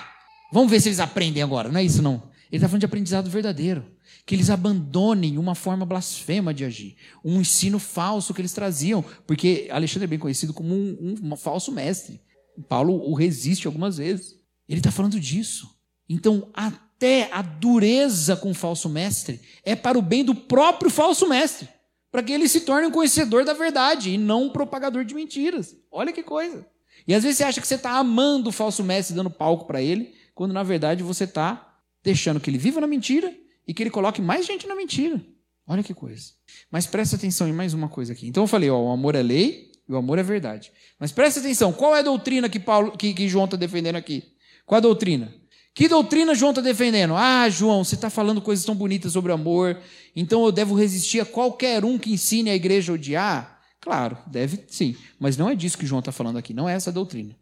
[0.52, 1.68] vamos ver se eles aprendem agora.
[1.68, 2.30] Não é isso, não.
[2.50, 3.87] Ele está falando de aprendizado verdadeiro
[4.24, 9.68] que eles abandonem uma forma blasfema de agir, um ensino falso que eles traziam, porque
[9.70, 12.20] Alexandre é bem conhecido como um, um, um falso mestre.
[12.68, 14.37] Paulo o resiste algumas vezes.
[14.68, 15.68] Ele está falando disso.
[16.08, 21.28] Então, até a dureza com o falso mestre é para o bem do próprio falso
[21.28, 21.68] mestre,
[22.11, 25.74] para que ele se torne um conhecedor da verdade e não um propagador de mentiras.
[25.90, 26.64] Olha que coisa.
[27.08, 29.82] E às vezes você acha que você está amando o falso mestre, dando palco para
[29.82, 33.90] ele, quando na verdade você está deixando que ele viva na mentira e que ele
[33.90, 35.20] coloque mais gente na mentira.
[35.66, 36.32] Olha que coisa.
[36.70, 38.26] Mas presta atenção em mais uma coisa aqui.
[38.26, 40.72] Então eu falei, ó, o amor é lei e o amor é verdade.
[40.98, 44.24] Mas presta atenção, qual é a doutrina que, Paulo, que, que João está defendendo aqui?
[44.66, 45.32] Qual a doutrina?
[45.74, 47.14] Que doutrina João está defendendo?
[47.14, 49.80] Ah, João, você está falando coisas tão bonitas sobre amor,
[50.14, 53.60] então eu devo resistir a qualquer um que ensine a igreja a odiar?
[53.80, 54.94] Claro, deve sim.
[55.18, 57.34] Mas não é disso que João está falando aqui, não é essa a doutrina.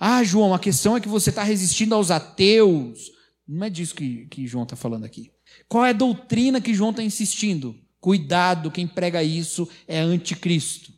[0.00, 3.10] Ah, João, a questão é que você está resistindo aos ateus.
[3.46, 5.30] Não é disso que, que João está falando aqui.
[5.68, 7.74] Qual é a doutrina que João está insistindo?
[8.00, 10.92] Cuidado, quem prega isso é anticristo.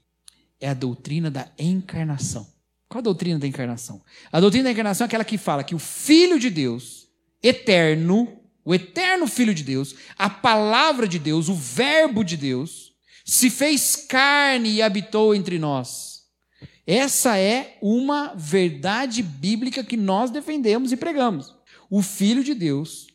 [0.61, 2.46] É a doutrina da encarnação.
[2.88, 4.02] Qual a doutrina da encarnação?
[4.32, 7.09] A doutrina da encarnação é aquela que fala que o Filho de Deus,
[7.42, 12.92] eterno, o eterno Filho de Deus, a palavra de Deus, o Verbo de Deus,
[13.24, 16.22] se fez carne e habitou entre nós.
[16.86, 21.54] Essa é uma verdade bíblica que nós defendemos e pregamos.
[21.90, 23.07] O Filho de Deus,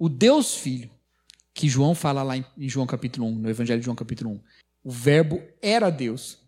[0.00, 0.90] o Deus Filho,
[1.54, 4.40] que João fala lá em João capítulo 1, no Evangelho de João capítulo 1.
[4.82, 6.38] O Verbo era Deus,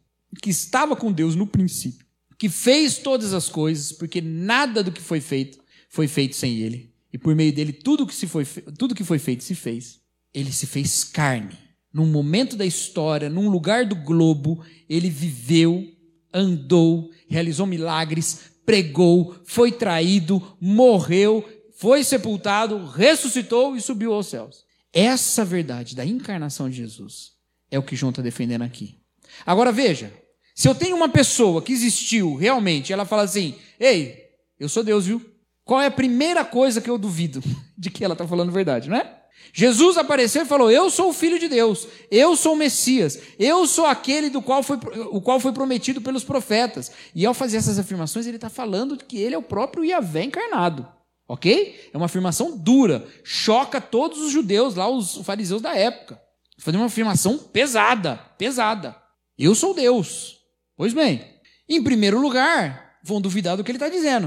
[0.42, 2.04] que estava com Deus no princípio
[2.42, 6.92] que fez todas as coisas, porque nada do que foi feito foi feito sem ele.
[7.12, 10.00] E por meio dele tudo que se foi tudo que foi feito se fez.
[10.34, 11.56] Ele se fez carne.
[11.94, 15.86] Num momento da história, num lugar do globo, ele viveu,
[16.34, 21.48] andou, realizou milagres, pregou, foi traído, morreu,
[21.82, 24.64] foi sepultado, ressuscitou e subiu aos céus.
[24.92, 27.32] Essa verdade da encarnação de Jesus
[27.72, 29.00] é o que João está defendendo aqui.
[29.44, 30.14] Agora veja,
[30.54, 34.16] se eu tenho uma pessoa que existiu realmente, ela fala assim: Ei,
[34.60, 35.28] eu sou Deus, viu?
[35.64, 37.42] Qual é a primeira coisa que eu duvido
[37.76, 39.20] de que ela está falando verdade, não é?
[39.52, 43.66] Jesus apareceu e falou: Eu sou o Filho de Deus, eu sou o Messias, eu
[43.66, 44.78] sou aquele do qual foi,
[45.10, 46.92] o qual foi prometido pelos profetas.
[47.12, 50.86] E ao fazer essas afirmações, ele está falando que ele é o próprio Yahvé encarnado.
[51.32, 51.88] Ok?
[51.90, 56.20] É uma afirmação dura, choca todos os judeus lá, os fariseus da época.
[56.58, 58.94] Foi uma afirmação pesada, pesada.
[59.38, 60.40] Eu sou Deus.
[60.76, 61.24] Pois bem,
[61.66, 64.26] em primeiro lugar, vão duvidar do que ele está dizendo.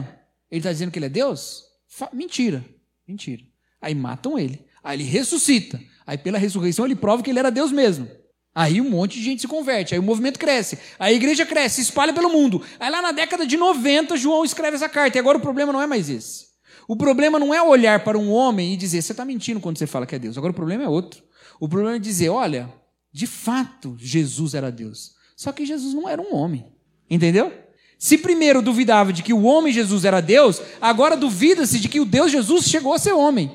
[0.49, 1.65] Ele está dizendo que ele é Deus?
[1.87, 2.65] Fa mentira,
[3.07, 3.43] mentira.
[3.79, 4.65] Aí matam ele.
[4.83, 5.79] Aí ele ressuscita.
[6.07, 8.09] Aí pela ressurreição ele prova que ele era Deus mesmo.
[8.55, 11.75] Aí um monte de gente se converte, aí o movimento cresce, aí a igreja cresce,
[11.75, 12.63] se espalha pelo mundo.
[12.79, 15.81] Aí lá na década de 90, João escreve essa carta, e agora o problema não
[15.81, 16.54] é mais esse.
[16.87, 19.87] O problema não é olhar para um homem e dizer, você está mentindo quando você
[19.87, 20.37] fala que é Deus.
[20.37, 21.23] Agora o problema é outro.
[21.59, 22.71] O problema é dizer, olha,
[23.11, 25.15] de fato Jesus era Deus.
[25.35, 26.65] Só que Jesus não era um homem.
[27.09, 27.51] Entendeu?
[27.97, 32.05] Se primeiro duvidava de que o homem Jesus era Deus, agora duvida-se de que o
[32.05, 33.51] Deus Jesus chegou a ser homem.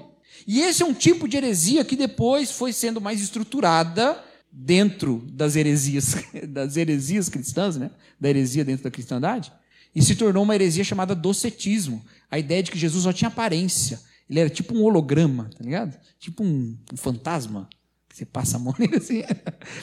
[0.46, 5.56] E esse é um tipo de heresia que depois foi sendo mais estruturada dentro das
[5.56, 6.16] heresias,
[6.48, 7.90] das heresias cristãs, né?
[8.18, 9.52] Da heresia dentro da cristandade,
[9.94, 12.04] e se tornou uma heresia chamada docetismo.
[12.30, 14.00] A ideia de que Jesus só tinha aparência.
[14.28, 15.98] Ele era tipo um holograma, tá ligado?
[16.18, 17.68] Tipo um, um fantasma.
[18.12, 19.22] Você passa a mão nele assim.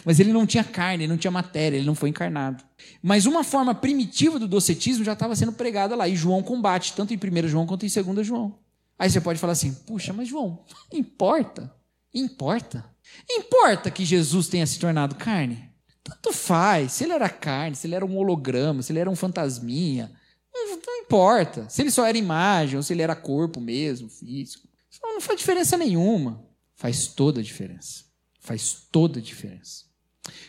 [0.06, 2.64] Mas ele não tinha carne, ele não tinha matéria, ele não foi encarnado.
[3.02, 6.08] Mas uma forma primitiva do docetismo já estava sendo pregada lá.
[6.08, 8.58] E João combate, tanto em 1 João quanto em 2 João.
[8.98, 11.74] Aí você pode falar assim: puxa, mas João, importa?
[12.14, 12.86] Importa?
[13.30, 15.70] Importa que Jesus tenha se tornado carne?
[16.04, 16.94] Tanto faz.
[16.94, 20.12] Se ele era carne, se ele era um holograma, se ele era um fantasminha.
[20.66, 21.68] Não, importa.
[21.70, 24.68] Se ele só era imagem, ou se ele era corpo mesmo, físico.
[25.02, 26.44] Não faz diferença nenhuma.
[26.76, 28.06] Faz toda a diferença.
[28.40, 29.86] Faz toda a diferença.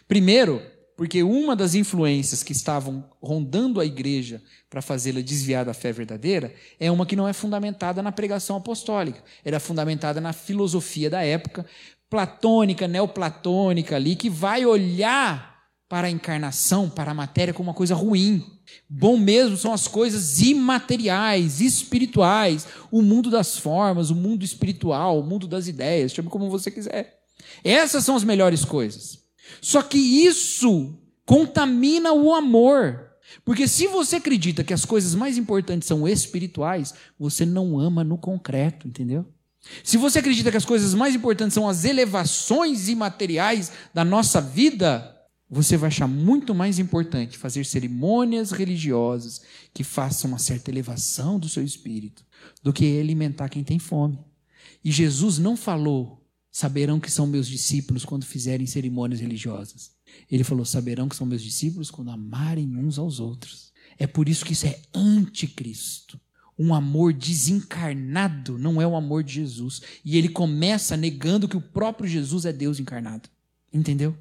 [0.07, 0.63] Primeiro,
[0.97, 6.53] porque uma das influências que estavam rondando a igreja para fazê-la desviar da fé verdadeira
[6.81, 11.65] é uma que não é fundamentada na pregação apostólica, era fundamentada na filosofia da época,
[12.11, 15.48] platônica, neoplatônica ali, que vai olhar
[15.89, 18.45] para a encarnação, para a matéria como uma coisa ruim.
[18.89, 25.25] Bom mesmo são as coisas imateriais, espirituais, o mundo das formas, o mundo espiritual, o
[25.25, 27.21] mundo das ideias, chame como você quiser.
[27.65, 29.21] Essas são as melhores coisas.
[29.63, 33.07] Só que isso contamina o amor.
[33.45, 38.19] Porque se você acredita que as coisas mais importantes são espirituais, você não ama no
[38.19, 39.27] concreto, entendeu?
[39.83, 45.18] Se você acredita que as coisas mais importantes são as elevações imateriais da nossa vida,
[45.51, 49.41] você vai achar muito mais importante fazer cerimônias religiosas
[49.73, 52.25] que façam uma certa elevação do seu espírito
[52.63, 54.19] do que alimentar quem tem fome.
[54.85, 56.19] E Jesus não falou
[56.59, 59.93] Saberão que são meus discípulos quando fizerem cerimônias religiosas.
[60.29, 63.73] Ele falou: saberão que são meus discípulos quando amarem uns aos outros.
[63.99, 66.21] É por isso que isso é anticristo.
[66.59, 69.81] Um amor desencarnado não é o amor de Jesus.
[70.05, 73.29] E ele começa negando que o próprio Jesus é Deus encarnado.
[73.73, 74.17] Entendeu?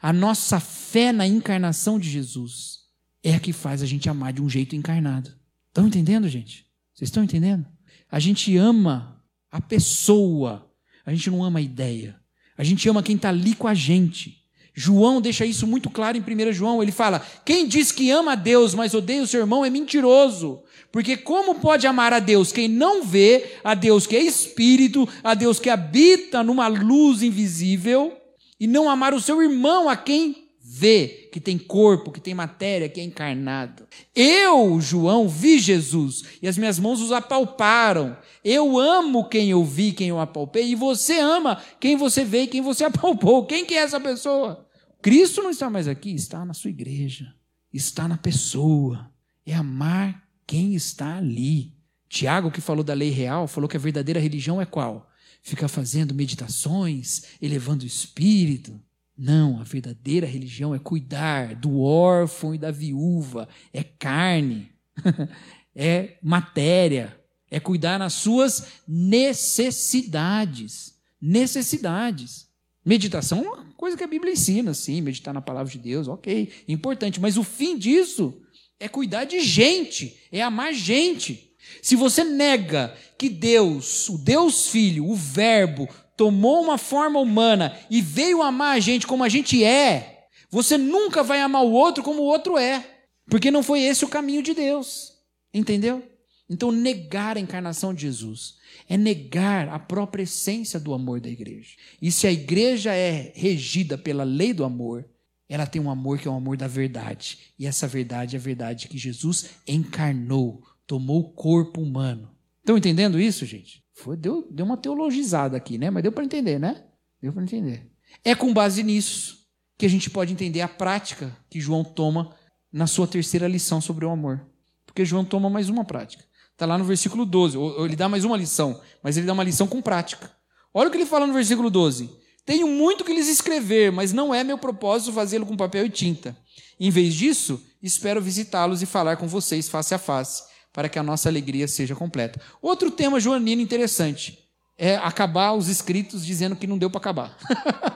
[0.00, 2.80] A nossa fé na encarnação de Jesus
[3.22, 5.34] é a que faz a gente amar de um jeito encarnado.
[5.68, 6.66] Estão entendendo, gente?
[6.94, 7.66] Vocês estão entendendo?
[8.10, 10.66] A gente ama a pessoa
[11.06, 12.16] a gente não ama a ideia.
[12.58, 14.42] A gente ama quem está ali com a gente.
[14.74, 16.82] João deixa isso muito claro em 1 João.
[16.82, 20.62] Ele fala: quem diz que ama a Deus, mas odeia o seu irmão, é mentiroso.
[20.90, 25.32] Porque como pode amar a Deus quem não vê, a Deus que é espírito, a
[25.34, 28.12] Deus que habita numa luz invisível,
[28.58, 32.88] e não amar o seu irmão a quem vê, que tem corpo, que tem matéria,
[32.88, 33.86] que é encarnado.
[34.14, 38.16] Eu, João, vi Jesus e as minhas mãos os apalparam.
[38.42, 42.46] Eu amo quem eu vi, quem eu apalpei, e você ama quem você vê e
[42.48, 43.46] quem você apalpou.
[43.46, 44.66] Quem que é essa pessoa?
[45.00, 47.32] Cristo não está mais aqui, está na sua igreja,
[47.72, 49.08] está na pessoa.
[49.46, 51.76] é amar quem está ali.
[52.08, 55.05] Tiago, que falou da lei real, falou que a verdadeira religião é qual?
[55.46, 58.82] Ficar fazendo meditações, elevando o espírito.
[59.16, 64.72] Não, a verdadeira religião é cuidar do órfão e da viúva, é carne,
[65.72, 67.16] é matéria,
[67.48, 70.96] é cuidar nas suas necessidades.
[71.22, 72.48] Necessidades.
[72.84, 76.52] Meditação é uma coisa que a Bíblia ensina, sim, meditar na palavra de Deus, ok,
[76.66, 78.42] importante, mas o fim disso
[78.80, 81.45] é cuidar de gente, é amar gente.
[81.82, 88.00] Se você nega que Deus, o Deus Filho, o Verbo, tomou uma forma humana e
[88.00, 92.22] veio amar a gente como a gente é, você nunca vai amar o outro como
[92.22, 92.84] o outro é,
[93.28, 95.12] porque não foi esse o caminho de Deus.
[95.52, 96.02] Entendeu?
[96.48, 98.56] Então, negar a encarnação de Jesus
[98.88, 101.74] é negar a própria essência do amor da igreja.
[102.00, 105.04] E se a igreja é regida pela lei do amor,
[105.48, 107.38] ela tem um amor que é o um amor da verdade.
[107.58, 112.30] E essa verdade é a verdade que Jesus encarnou, tomou o corpo humano.
[112.60, 113.82] Estão entendendo isso, gente?
[113.94, 115.90] Foi, deu, deu uma teologizada aqui, né?
[115.90, 116.84] Mas deu para entender, né?
[117.20, 117.90] Deu para entender.
[118.24, 119.46] É com base nisso
[119.78, 122.34] que a gente pode entender a prática que João toma
[122.72, 124.46] na sua terceira lição sobre o amor.
[124.84, 126.24] Porque João toma mais uma prática.
[126.52, 127.56] Está lá no versículo 12.
[127.56, 130.30] Ou, ele dá mais uma lição, mas ele dá uma lição com prática.
[130.72, 132.10] Olha o que ele fala no versículo 12.
[132.44, 136.36] Tenho muito que lhes escrever, mas não é meu propósito fazê-lo com papel e tinta.
[136.78, 140.44] Em vez disso, espero visitá-los e falar com vocês face a face,
[140.76, 142.38] para que a nossa alegria seja completa.
[142.60, 144.38] Outro tema joanino interessante
[144.76, 147.38] é acabar os escritos dizendo que não deu para acabar.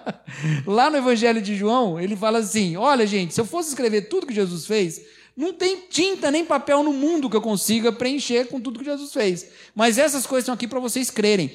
[0.65, 4.27] Lá no Evangelho de João, ele fala assim: Olha, gente, se eu fosse escrever tudo
[4.27, 5.03] que Jesus fez,
[5.37, 9.13] não tem tinta nem papel no mundo que eu consiga preencher com tudo que Jesus
[9.13, 9.51] fez.
[9.75, 11.55] Mas essas coisas estão aqui para vocês crerem.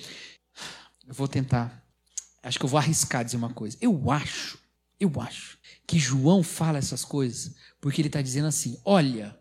[1.07, 1.84] Eu vou tentar.
[2.43, 3.76] Acho que eu vou arriscar dizer uma coisa.
[3.82, 4.59] Eu acho,
[4.99, 5.57] eu acho
[5.88, 9.36] que João fala essas coisas porque ele está dizendo assim: olha,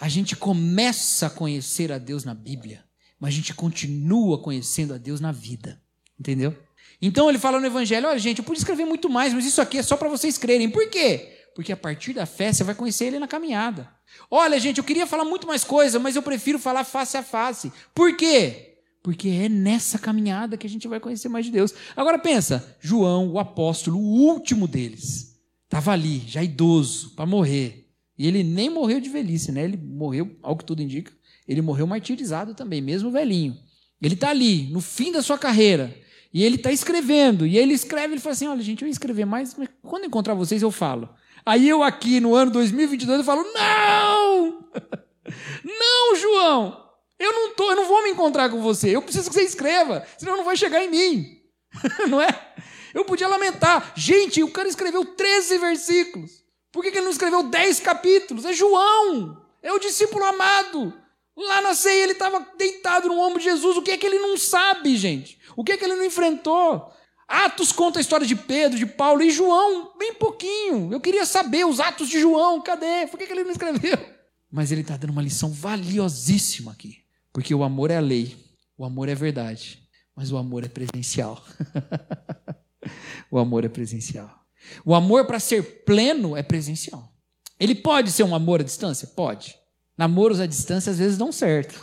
[0.00, 2.82] a gente começa a conhecer a Deus na Bíblia,
[3.20, 5.78] mas a gente continua conhecendo a Deus na vida.
[6.18, 6.56] Entendeu?
[7.02, 9.76] Então ele fala no Evangelho: olha, gente, eu pude escrever muito mais, mas isso aqui
[9.76, 10.70] é só para vocês crerem.
[10.70, 11.36] Por quê?
[11.54, 13.90] Porque a partir da fé você vai conhecer ele na caminhada.
[14.30, 17.70] Olha, gente, eu queria falar muito mais coisa, mas eu prefiro falar face a face.
[17.94, 18.78] Por quê?
[19.02, 21.74] Porque é nessa caminhada que a gente vai conhecer mais de Deus.
[21.94, 27.79] Agora pensa, João, o apóstolo, o último deles, estava ali, já idoso, para morrer.
[28.20, 29.64] E ele nem morreu de velhice, né?
[29.64, 31.10] Ele morreu, ao que tudo indica,
[31.48, 33.56] ele morreu martirizado também, mesmo velhinho.
[33.98, 35.96] Ele está ali, no fim da sua carreira.
[36.30, 37.46] E ele está escrevendo.
[37.46, 40.34] E ele escreve, ele fala assim: olha, gente, eu ia escrever mais, mas quando encontrar
[40.34, 41.08] vocês eu falo.
[41.46, 44.68] Aí eu aqui no ano 2022 eu falo: "Não!
[45.64, 46.90] Não, João!
[47.18, 48.94] Eu não tô, eu não vou me encontrar com você.
[48.94, 51.38] Eu preciso que você escreva, senão não vai chegar em mim."
[52.10, 52.28] não é?
[52.92, 53.94] Eu podia lamentar.
[53.96, 56.39] Gente, o cara escreveu 13 versículos.
[56.72, 58.44] Por que, que ele não escreveu 10 capítulos?
[58.44, 59.40] É João.
[59.62, 60.92] É o discípulo amado.
[61.36, 63.76] Lá na ceia ele estava deitado no ombro de Jesus.
[63.76, 65.38] O que é que ele não sabe, gente?
[65.56, 66.92] O que é que ele não enfrentou?
[67.30, 70.92] Atos conta a história de Pedro, de Paulo e João, bem pouquinho.
[70.92, 73.06] Eu queria saber os Atos de João, cadê?
[73.06, 73.96] Por que, ele não escreveu?
[74.50, 76.98] Mas ele está dando uma lição valiosíssima aqui.
[77.32, 78.36] Porque o amor é a lei,
[78.76, 79.80] o amor é verdade,
[80.16, 81.40] mas o amor é presencial.
[83.30, 84.39] o amor é presencial.
[84.84, 87.12] O amor, para ser pleno, é presencial.
[87.58, 89.06] Ele pode ser um amor à distância?
[89.08, 89.56] Pode.
[89.96, 91.78] Namoros à distância às vezes dão certo.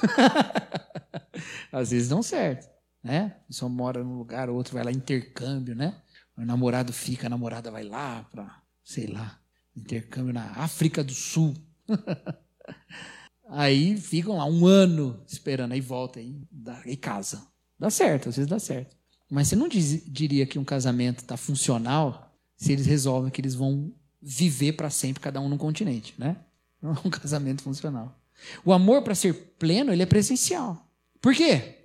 [1.71, 2.67] às vezes dão certo
[3.07, 3.37] né?
[3.49, 5.95] Só mora num lugar, o outro vai lá, intercâmbio, né?
[6.37, 9.39] O namorado fica, a namorada vai lá para, sei lá,
[9.75, 11.55] intercâmbio na África do Sul.
[13.49, 17.47] aí ficam lá um ano esperando, aí volta aí, dá, casa.
[17.79, 18.95] Dá certo, às vezes dá certo.
[19.31, 22.26] Mas você não diz, diria que um casamento está funcional
[22.57, 26.35] se eles resolvem que eles vão viver para sempre, cada um num continente, né?
[26.81, 28.19] Não é um casamento funcional.
[28.65, 30.85] O amor, para ser pleno, ele é presencial.
[31.21, 31.75] Por quê?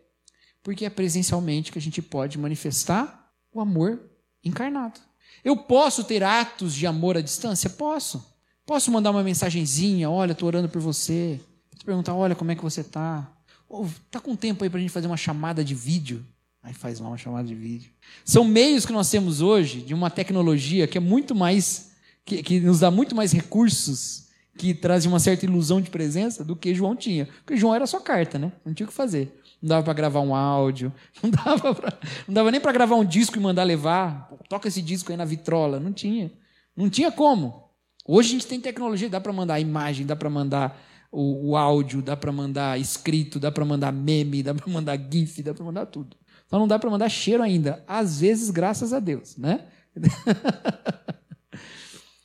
[0.62, 4.00] Porque é presencialmente que a gente pode manifestar o amor
[4.42, 5.00] encarnado.
[5.44, 7.68] Eu posso ter atos de amor à distância?
[7.68, 8.24] Posso.
[8.64, 11.40] Posso mandar uma mensagenzinha, olha, estou orando por você.
[11.76, 13.30] Te perguntar, olha, como é que você está?
[13.68, 16.24] Oh, tá com tempo aí para a gente fazer uma chamada de vídeo?
[16.62, 17.90] Aí faz lá uma chamada de vídeo.
[18.24, 21.92] São meios que nós temos hoje de uma tecnologia que é muito mais,
[22.24, 26.54] que, que nos dá muito mais recursos, que trazem uma certa ilusão de presença do
[26.54, 27.26] que João tinha.
[27.44, 28.52] Porque João era só carta, né?
[28.64, 30.92] Não tinha o que fazer não dava para gravar um áudio,
[31.22, 34.28] não dava, pra, não dava nem para gravar um disco e mandar levar.
[34.48, 35.78] Toca esse disco aí na vitrola.
[35.78, 36.32] Não tinha.
[36.76, 37.70] Não tinha como.
[38.04, 40.82] Hoje a gente tem tecnologia, dá para mandar imagem, dá para mandar
[41.12, 45.42] o, o, áudio, dá para mandar escrito, dá para mandar meme, dá para mandar GIF,
[45.42, 46.16] dá para mandar tudo.
[46.52, 47.82] Só não dá para mandar cheiro ainda.
[47.88, 49.68] Às vezes, graças a Deus, né?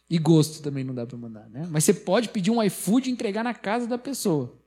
[0.09, 1.67] E gosto também não dá para mandar, né?
[1.69, 4.57] Mas você pode pedir um iFood e entregar na casa da pessoa.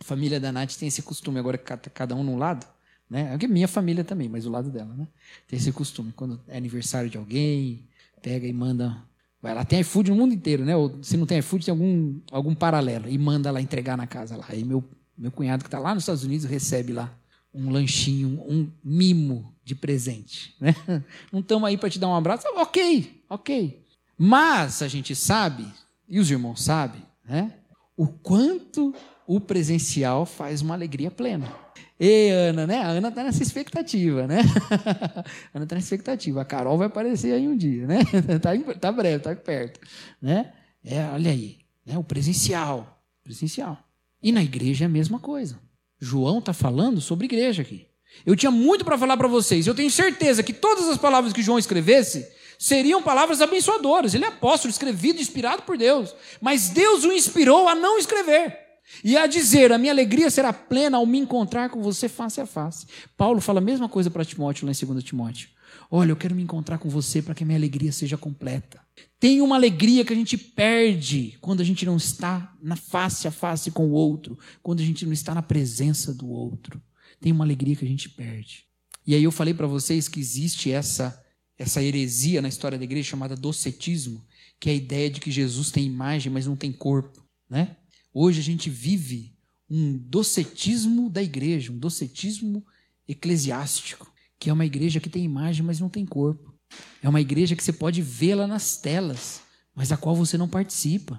[0.00, 2.64] A família da Nath tem esse costume, agora cada um num lado,
[3.10, 3.36] né?
[3.40, 5.08] É minha família também, mas o lado dela, né?
[5.48, 6.12] Tem esse costume.
[6.14, 7.88] Quando é aniversário de alguém,
[8.22, 8.96] pega e manda.
[9.42, 10.76] Vai lá, tem iFood no mundo inteiro, né?
[10.76, 13.08] Ou se não tem iFood, tem algum, algum paralelo.
[13.08, 14.44] E manda lá entregar na casa lá.
[14.48, 14.84] Aí meu,
[15.18, 17.12] meu cunhado que está lá nos Estados Unidos recebe lá
[17.54, 20.54] um lanchinho, um mimo de presente.
[20.60, 20.74] Né?
[21.32, 22.46] Não estamos aí para te dar um abraço?
[22.56, 23.82] Ok, ok.
[24.18, 25.66] Mas a gente sabe,
[26.08, 27.52] e os irmãos sabem, né,
[27.96, 28.94] o quanto
[29.26, 31.64] o presencial faz uma alegria plena.
[31.98, 32.78] E Ana, né?
[32.78, 34.40] A Ana está nessa expectativa, né?
[34.70, 35.24] a
[35.54, 36.42] Ana está nessa expectativa.
[36.42, 38.00] A Carol vai aparecer aí um dia, né?
[38.34, 39.80] Está tá breve, está perto,
[40.20, 40.52] né?
[40.84, 41.96] É, olha aí, né?
[41.96, 43.78] O presencial, presencial.
[44.20, 45.58] E na igreja é a mesma coisa.
[46.00, 47.86] João está falando sobre igreja aqui.
[48.24, 49.66] Eu tinha muito para falar para vocês.
[49.66, 52.26] Eu tenho certeza que todas as palavras que João escrevesse
[52.58, 54.14] seriam palavras abençoadoras.
[54.14, 56.14] Ele é apóstolo, escrevido, inspirado por Deus.
[56.40, 58.58] Mas Deus o inspirou a não escrever.
[59.02, 62.46] E a dizer: A minha alegria será plena ao me encontrar com você face a
[62.46, 62.86] face.
[63.16, 65.48] Paulo fala a mesma coisa para Timóteo, lá em 2 Timóteo.
[65.90, 68.80] Olha, eu quero me encontrar com você para que a minha alegria seja completa.
[69.18, 73.30] Tem uma alegria que a gente perde quando a gente não está na face a
[73.30, 76.80] face com o outro, quando a gente não está na presença do outro.
[77.20, 78.64] Tem uma alegria que a gente perde.
[79.06, 81.20] E aí eu falei para vocês que existe essa
[81.56, 84.24] essa heresia na história da igreja chamada docetismo,
[84.58, 87.76] que é a ideia de que Jesus tem imagem, mas não tem corpo, né?
[88.12, 89.36] Hoje a gente vive
[89.70, 92.64] um docetismo da igreja, um docetismo
[93.08, 94.12] eclesiástico,
[94.44, 96.54] que é uma igreja que tem imagem, mas não tem corpo.
[97.02, 99.40] É uma igreja que você pode vê-la nas telas,
[99.74, 101.18] mas a qual você não participa.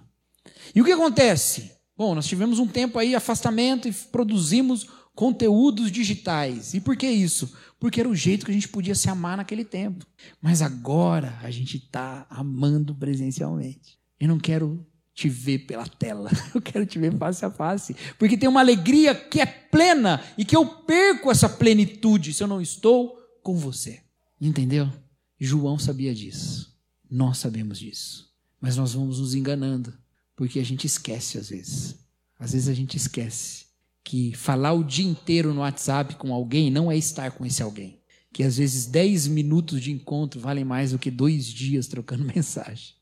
[0.76, 1.72] E o que acontece?
[1.98, 6.76] Bom, nós tivemos um tempo aí afastamento e produzimos conteúdos digitais.
[6.76, 7.52] E por que isso?
[7.80, 10.06] Porque era o jeito que a gente podia se amar naquele tempo.
[10.40, 13.98] Mas agora a gente está amando presencialmente.
[14.20, 14.86] Eu não quero
[15.16, 17.96] te ver pela tela, eu quero te ver face a face.
[18.20, 22.48] Porque tem uma alegria que é plena e que eu perco essa plenitude se eu
[22.48, 24.02] não estou com você.
[24.40, 24.92] Entendeu?
[25.40, 26.78] João sabia disso.
[27.10, 28.30] Nós sabemos disso.
[28.60, 29.94] Mas nós vamos nos enganando.
[30.36, 31.96] Porque a gente esquece às vezes.
[32.38, 33.66] Às vezes a gente esquece
[34.04, 38.02] que falar o dia inteiro no WhatsApp com alguém não é estar com esse alguém.
[38.34, 42.95] Que às vezes 10 minutos de encontro valem mais do que dois dias trocando mensagem.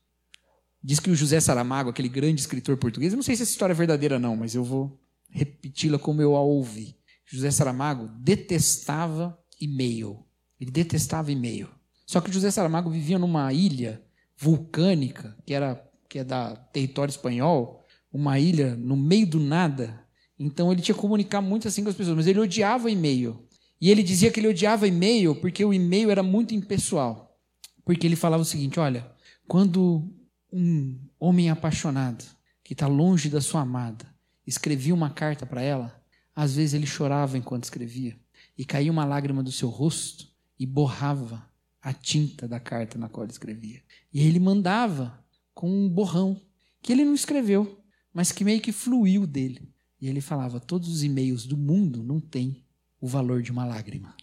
[0.86, 3.72] Diz que o José Saramago, aquele grande escritor português, eu não sei se essa história
[3.72, 6.94] é verdadeira não, mas eu vou repeti-la como eu a ouvi.
[7.24, 10.22] José Saramago detestava e-mail.
[10.60, 11.68] Ele detestava e-mail.
[12.06, 14.02] Só que José Saramago vivia numa ilha
[14.36, 17.82] vulcânica, que era que é da território espanhol,
[18.12, 20.04] uma ilha no meio do nada,
[20.38, 23.42] então ele tinha que comunicar muito assim com as pessoas, mas ele odiava e-mail.
[23.80, 27.36] E ele dizia que ele odiava e-mail porque o e-mail era muito impessoal.
[27.84, 29.10] Porque ele falava o seguinte: olha,
[29.46, 30.12] quando
[30.56, 32.24] um homem apaixonado,
[32.62, 34.06] que está longe da sua amada,
[34.46, 36.00] escrevia uma carta para ela,
[36.34, 38.16] às vezes ele chorava enquanto escrevia,
[38.56, 41.44] e caía uma lágrima do seu rosto e borrava
[41.82, 43.82] a tinta da carta na qual ele escrevia.
[44.12, 45.18] E ele mandava
[45.52, 46.40] com um borrão,
[46.80, 47.82] que ele não escreveu,
[48.12, 49.68] mas que meio que fluiu dele.
[50.00, 52.64] E ele falava: todos os e-mails do mundo não têm
[53.00, 54.14] o valor de uma lágrima.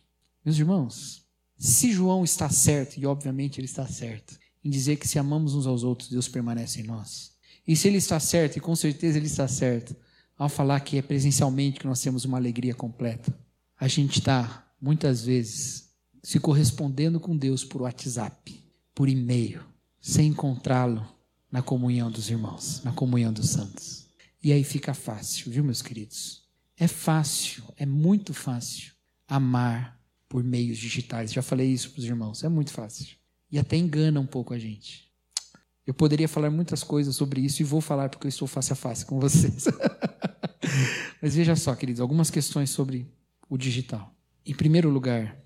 [0.45, 1.25] Meus irmãos,
[1.57, 5.65] se João está certo, e obviamente ele está certo, em dizer que se amamos uns
[5.65, 7.31] aos outros, Deus permanece em nós.
[7.67, 9.95] E se ele está certo, e com certeza ele está certo,
[10.37, 13.33] ao falar que é presencialmente que nós temos uma alegria completa,
[13.79, 15.89] a gente está, muitas vezes,
[16.23, 19.63] se correspondendo com Deus por WhatsApp, por e-mail,
[19.99, 21.05] sem encontrá-lo
[21.51, 24.07] na comunhão dos irmãos, na comunhão dos santos.
[24.43, 26.43] E aí fica fácil, viu, meus queridos?
[26.77, 28.93] É fácil, é muito fácil
[29.27, 31.31] amar por meios digitais.
[31.31, 33.20] Já falei isso para os irmãos, é muito fácil.
[33.51, 35.11] E até engana um pouco a gente.
[35.85, 38.75] Eu poderia falar muitas coisas sobre isso e vou falar porque eu estou face a
[38.75, 39.65] face com vocês.
[41.21, 43.07] Mas veja só, queridos, algumas questões sobre
[43.49, 44.15] o digital.
[44.45, 45.37] Em primeiro lugar,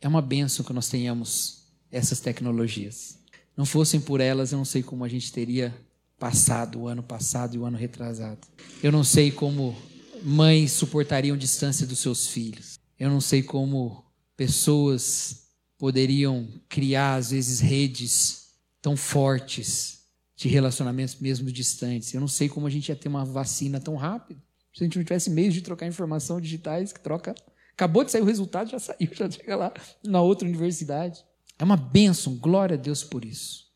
[0.00, 3.18] é uma benção que nós tenhamos essas tecnologias.
[3.56, 5.74] Não fossem por elas, eu não sei como a gente teria
[6.18, 8.46] passado, o ano passado e o ano retrasado.
[8.82, 9.76] Eu não sei como
[10.22, 12.78] mães suportariam distância dos seus filhos.
[12.98, 14.04] Eu não sei como
[14.36, 15.45] pessoas
[15.78, 18.50] poderiam criar, às vezes, redes
[18.80, 20.04] tão fortes
[20.36, 22.12] de relacionamentos mesmo distantes.
[22.12, 24.40] Eu não sei como a gente ia ter uma vacina tão rápido.
[24.72, 27.34] Se a gente não tivesse meios de trocar informação digitais, que troca.
[27.72, 29.72] Acabou de sair o resultado, já saiu, já chega lá
[30.04, 31.24] na outra universidade.
[31.58, 33.66] É uma bênção, glória a Deus por isso.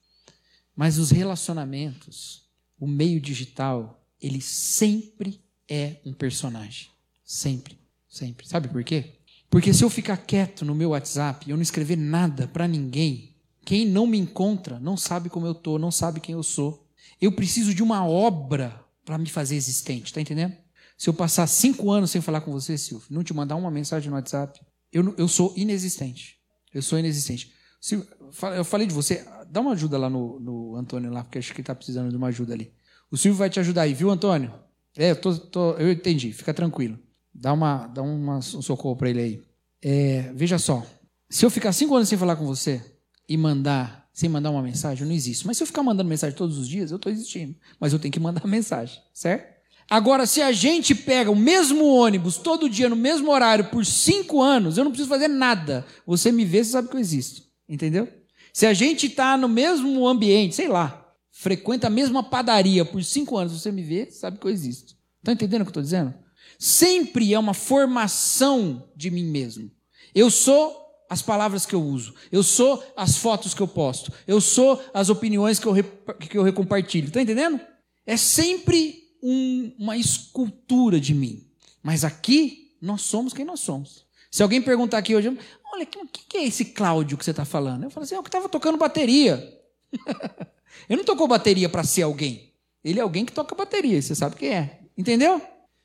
[0.77, 2.49] Mas os relacionamentos,
[2.79, 6.89] o meio digital, ele sempre é um personagem.
[7.25, 7.79] Sempre,
[8.09, 8.47] sempre.
[8.47, 9.20] Sabe por quê?
[9.51, 13.31] Porque se eu ficar quieto no meu WhatsApp e eu não escrever nada para ninguém,
[13.65, 16.89] Quem não me encontra não sabe como eu estou, não sabe quem eu sou.
[17.21, 20.57] Eu preciso de uma obra para me fazer existente, está entendendo?
[20.97, 24.11] Se eu passar cinco anos sem falar com você, Silvio, não te mandar uma mensagem
[24.11, 24.61] no WhatsApp,
[24.93, 26.39] eu, eu sou inexistente.
[26.73, 27.53] Eu sou inexistente.
[27.81, 28.09] Silvio,
[28.57, 31.61] eu falei de você, dá uma ajuda lá no, no Antônio, lá, porque acho que
[31.61, 32.73] ele está precisando de uma ajuda ali.
[33.11, 34.53] O Silvio vai te ajudar aí, viu, Antônio?
[34.97, 36.99] É, eu, tô, tô, eu entendi, fica tranquilo.
[37.35, 39.43] Dá, uma, dá uma, um socorro para ele aí.
[39.83, 40.85] É, veja só,
[41.29, 42.85] se eu ficar cinco anos sem falar com você
[43.29, 45.47] e mandar, sem mandar uma mensagem, eu não existo.
[45.47, 47.55] Mas se eu ficar mandando mensagem todos os dias, eu estou existindo.
[47.79, 49.61] Mas eu tenho que mandar mensagem, certo?
[49.89, 54.41] Agora, se a gente pega o mesmo ônibus todo dia, no mesmo horário, por cinco
[54.41, 55.85] anos, eu não preciso fazer nada.
[56.07, 57.43] Você me vê, você sabe que eu existo.
[57.69, 58.09] Entendeu?
[58.53, 63.37] Se a gente está no mesmo ambiente, sei lá, frequenta a mesma padaria por cinco
[63.37, 64.95] anos, você me vê, sabe que eu existo.
[65.19, 66.15] Está entendendo o que eu estou dizendo?
[66.63, 69.71] Sempre é uma formação de mim mesmo.
[70.15, 70.77] Eu sou
[71.09, 75.09] as palavras que eu uso, eu sou as fotos que eu posto, eu sou as
[75.09, 75.75] opiniões que eu,
[76.21, 77.09] que eu compartilho.
[77.09, 77.59] Está entendendo?
[78.05, 81.49] É sempre um, uma escultura de mim.
[81.83, 84.05] Mas aqui, nós somos quem nós somos.
[84.31, 85.29] Se alguém perguntar aqui hoje,
[85.73, 87.85] olha, o que, que, é esse Cláudio que você está falando?
[87.85, 89.59] Eu falo assim, é o que estava tocando bateria.
[90.91, 92.53] Ele não tocou bateria para ser alguém.
[92.85, 94.81] Ele é alguém que toca bateria, você sabe quem é.
[94.97, 95.41] Entendeu?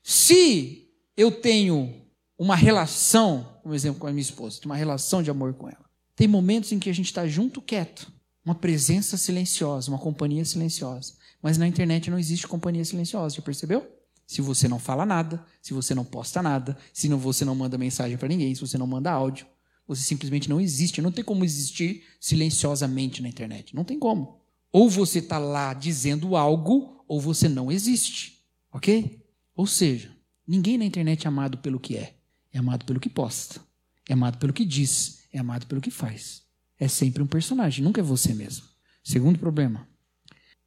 [0.08, 1.92] Se eu tenho
[2.38, 5.84] uma relação, por exemplo, com a minha esposa, uma relação de amor com ela,
[6.14, 8.12] tem momentos em que a gente está junto quieto,
[8.44, 11.14] uma presença silenciosa, uma companhia silenciosa.
[11.42, 13.84] Mas na internet não existe companhia silenciosa, já percebeu?
[14.28, 17.76] Se você não fala nada, se você não posta nada, se não, você não manda
[17.76, 19.44] mensagem para ninguém, se você não manda áudio,
[19.88, 21.02] você simplesmente não existe.
[21.02, 23.74] Não tem como existir silenciosamente na internet.
[23.74, 24.40] Não tem como.
[24.70, 28.44] Ou você está lá dizendo algo, ou você não existe.
[28.72, 29.25] Ok?
[29.56, 30.14] Ou seja,
[30.46, 32.14] ninguém na internet é amado pelo que é.
[32.52, 33.60] É amado pelo que posta.
[34.08, 35.24] É amado pelo que diz.
[35.32, 36.42] É amado pelo que faz.
[36.78, 38.66] É sempre um personagem, nunca é você mesmo.
[39.02, 39.88] Segundo problema.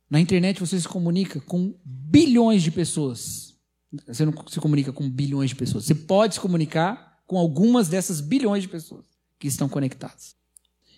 [0.10, 3.56] Na internet você se comunica com bilhões de pessoas.
[4.08, 5.86] Você não se comunica com bilhões de pessoas.
[5.86, 9.06] Você pode se comunicar com algumas dessas bilhões de pessoas
[9.38, 10.36] que estão conectadas.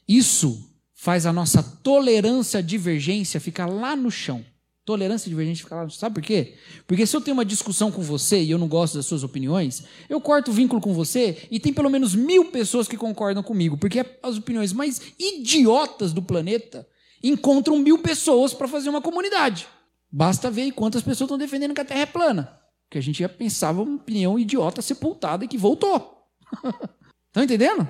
[0.07, 4.45] Isso faz a nossa tolerância à divergência ficar lá no chão.
[4.83, 5.89] Tolerância à divergência ficar lá.
[5.89, 6.55] Sabe por quê?
[6.87, 9.83] Porque se eu tenho uma discussão com você e eu não gosto das suas opiniões,
[10.09, 13.77] eu corto o vínculo com você e tem pelo menos mil pessoas que concordam comigo.
[13.77, 16.87] Porque as opiniões mais idiotas do planeta
[17.23, 19.67] encontram mil pessoas para fazer uma comunidade.
[20.11, 22.59] Basta ver quantas pessoas estão defendendo que a Terra é plana.
[22.89, 26.27] Que a gente já pensava uma opinião idiota sepultada e que voltou.
[27.29, 27.87] Estão entendendo?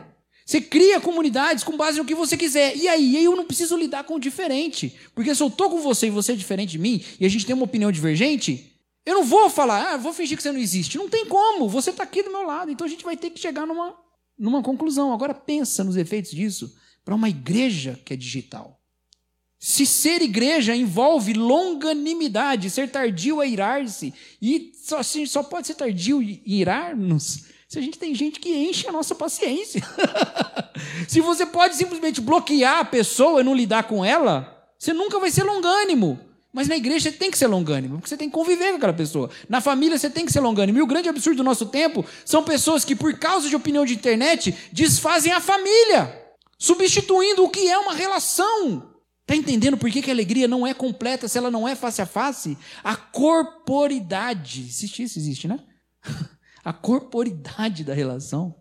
[0.52, 2.76] Você cria comunidades com base no que você quiser.
[2.76, 4.94] E aí eu não preciso lidar com o diferente.
[5.16, 7.46] Porque se eu estou com você e você é diferente de mim, e a gente
[7.46, 8.70] tem uma opinião divergente,
[9.06, 10.98] eu não vou falar, ah, vou fingir que você não existe.
[10.98, 11.70] Não tem como.
[11.70, 12.70] Você está aqui do meu lado.
[12.70, 13.96] Então a gente vai ter que chegar numa,
[14.38, 15.14] numa conclusão.
[15.14, 16.76] Agora pensa nos efeitos disso
[17.06, 18.78] para uma igreja que é digital.
[19.58, 25.76] Se ser igreja envolve longanimidade, ser tardio é irar-se, e só, assim, só pode ser
[25.76, 29.82] tardio e irar-nos se a gente tem gente que enche a nossa paciência.
[31.08, 35.32] se você pode simplesmente bloquear a pessoa e não lidar com ela, você nunca vai
[35.32, 36.20] ser longânimo.
[36.52, 38.92] Mas na igreja você tem que ser longânimo, porque você tem que conviver com aquela
[38.92, 39.30] pessoa.
[39.48, 40.80] Na família você tem que ser longânimo.
[40.80, 43.94] E o grande absurdo do nosso tempo são pessoas que, por causa de opinião de
[43.94, 46.14] internet, desfazem a família,
[46.60, 48.92] substituindo o que é uma relação.
[49.22, 52.02] Está entendendo por que, que a alegria não é completa se ela não é face
[52.02, 52.58] a face?
[52.84, 55.58] A corporidade, existe isso, existe, né?
[56.64, 58.56] A corporidade da relação,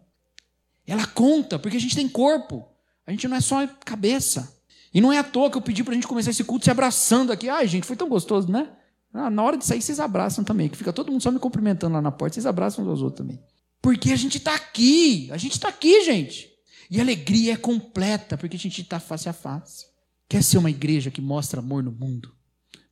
[0.86, 2.66] ela conta, porque a gente tem corpo,
[3.07, 4.61] a gente não é só cabeça.
[4.92, 6.70] E não é à toa que eu pedi para a gente começar esse culto se
[6.70, 7.48] abraçando aqui.
[7.48, 8.72] Ai, gente, foi tão gostoso, né?
[9.12, 11.94] Ah, na hora de sair, vocês abraçam também, que fica todo mundo só me cumprimentando
[11.94, 13.40] lá na porta, vocês abraçam uns aos outros também.
[13.82, 16.48] Porque a gente está aqui, a gente está aqui, gente.
[16.90, 19.86] E a alegria é completa, porque a gente está face a face.
[20.28, 22.32] Quer ser uma igreja que mostra amor no mundo?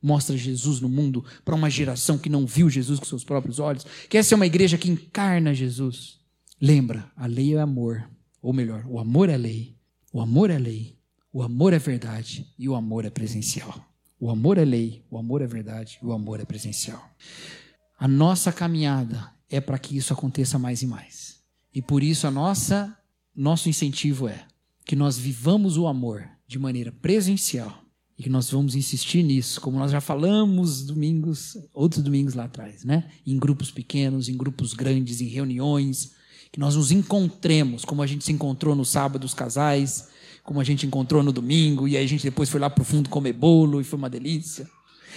[0.01, 3.85] Mostra Jesus no mundo para uma geração que não viu Jesus com seus próprios olhos?
[4.09, 6.19] Quer ser uma igreja que encarna Jesus?
[6.61, 8.09] Lembra, a lei é amor.
[8.41, 9.75] Ou melhor, o amor é lei.
[10.13, 10.97] O amor é lei.
[11.31, 12.47] O amor é verdade.
[12.57, 13.89] E o amor é presencial.
[14.19, 17.09] O amor é lei, o amor é verdade e o amor é presencial.
[17.97, 21.39] A nossa caminhada é para que isso aconteça mais e mais.
[21.73, 22.95] E por isso a nossa
[23.33, 24.45] nosso incentivo é
[24.83, 27.85] que nós vivamos o amor de maneira presencial
[28.19, 32.83] e que nós vamos insistir nisso, como nós já falamos domingos, outros domingos lá atrás,
[32.83, 33.05] né?
[33.25, 36.11] Em grupos pequenos, em grupos grandes, em reuniões,
[36.51, 40.09] que nós nos encontremos, como a gente se encontrou no sábado os casais,
[40.43, 42.85] como a gente encontrou no domingo, e aí a gente depois foi lá para o
[42.85, 44.69] fundo comer bolo e foi uma delícia.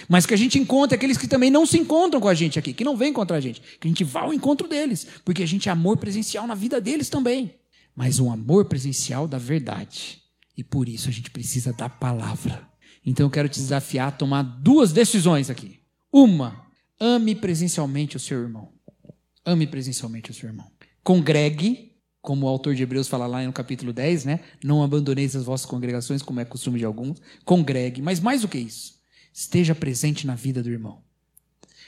[0.07, 2.71] Mas que a gente encontre aqueles que também não se encontram com a gente aqui,
[2.71, 5.45] que não vêm encontrar a gente, que a gente vá ao encontro deles, porque a
[5.45, 7.53] gente é amor presencial na vida deles também.
[7.93, 10.19] Mas um amor presencial da verdade
[10.57, 12.72] E por isso a gente precisa da palavra.
[13.05, 15.79] Então eu quero te desafiar a tomar duas decisões aqui.
[16.11, 16.65] Uma,
[16.99, 18.71] ame presencialmente o seu irmão.
[19.45, 20.71] Ame presencialmente o seu irmão.
[21.03, 24.39] Congregue, como o autor de Hebreus fala lá no capítulo 10, né?
[24.63, 27.21] Não abandoneis as vossas congregações, como é costume de alguns.
[27.43, 28.99] Congregue, mas mais do que isso,
[29.33, 31.03] esteja presente na vida do irmão.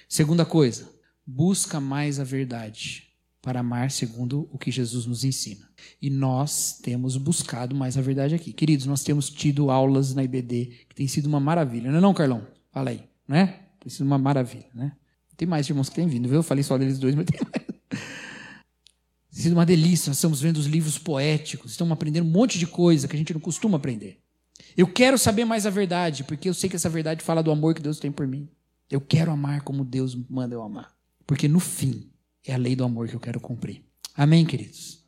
[0.10, 0.90] Segunda coisa,
[1.26, 3.05] busca mais a verdade
[3.46, 5.70] para amar segundo o que Jesus nos ensina.
[6.02, 8.52] E nós temos buscado mais a verdade aqui.
[8.52, 11.92] Queridos, nós temos tido aulas na IBD que tem sido uma maravilha.
[11.92, 12.48] Não é não, Carlão?
[12.72, 13.60] Fala aí, né?
[13.80, 14.94] Tem sido uma maravilha, né?
[15.38, 16.40] Tem mais irmãos que têm vindo, viu?
[16.40, 17.68] Eu falei só deles dois, mas tem mais.
[19.32, 20.10] Tem sido uma delícia.
[20.10, 23.34] Nós estamos vendo os livros poéticos, estamos aprendendo um monte de coisa que a gente
[23.34, 24.18] não costuma aprender.
[24.76, 27.76] Eu quero saber mais a verdade, porque eu sei que essa verdade fala do amor
[27.76, 28.50] que Deus tem por mim.
[28.90, 30.96] Eu quero amar como Deus manda eu amar.
[31.28, 32.10] Porque no fim,
[32.46, 33.84] é a lei do amor que eu quero cumprir.
[34.16, 35.05] Amém, queridos?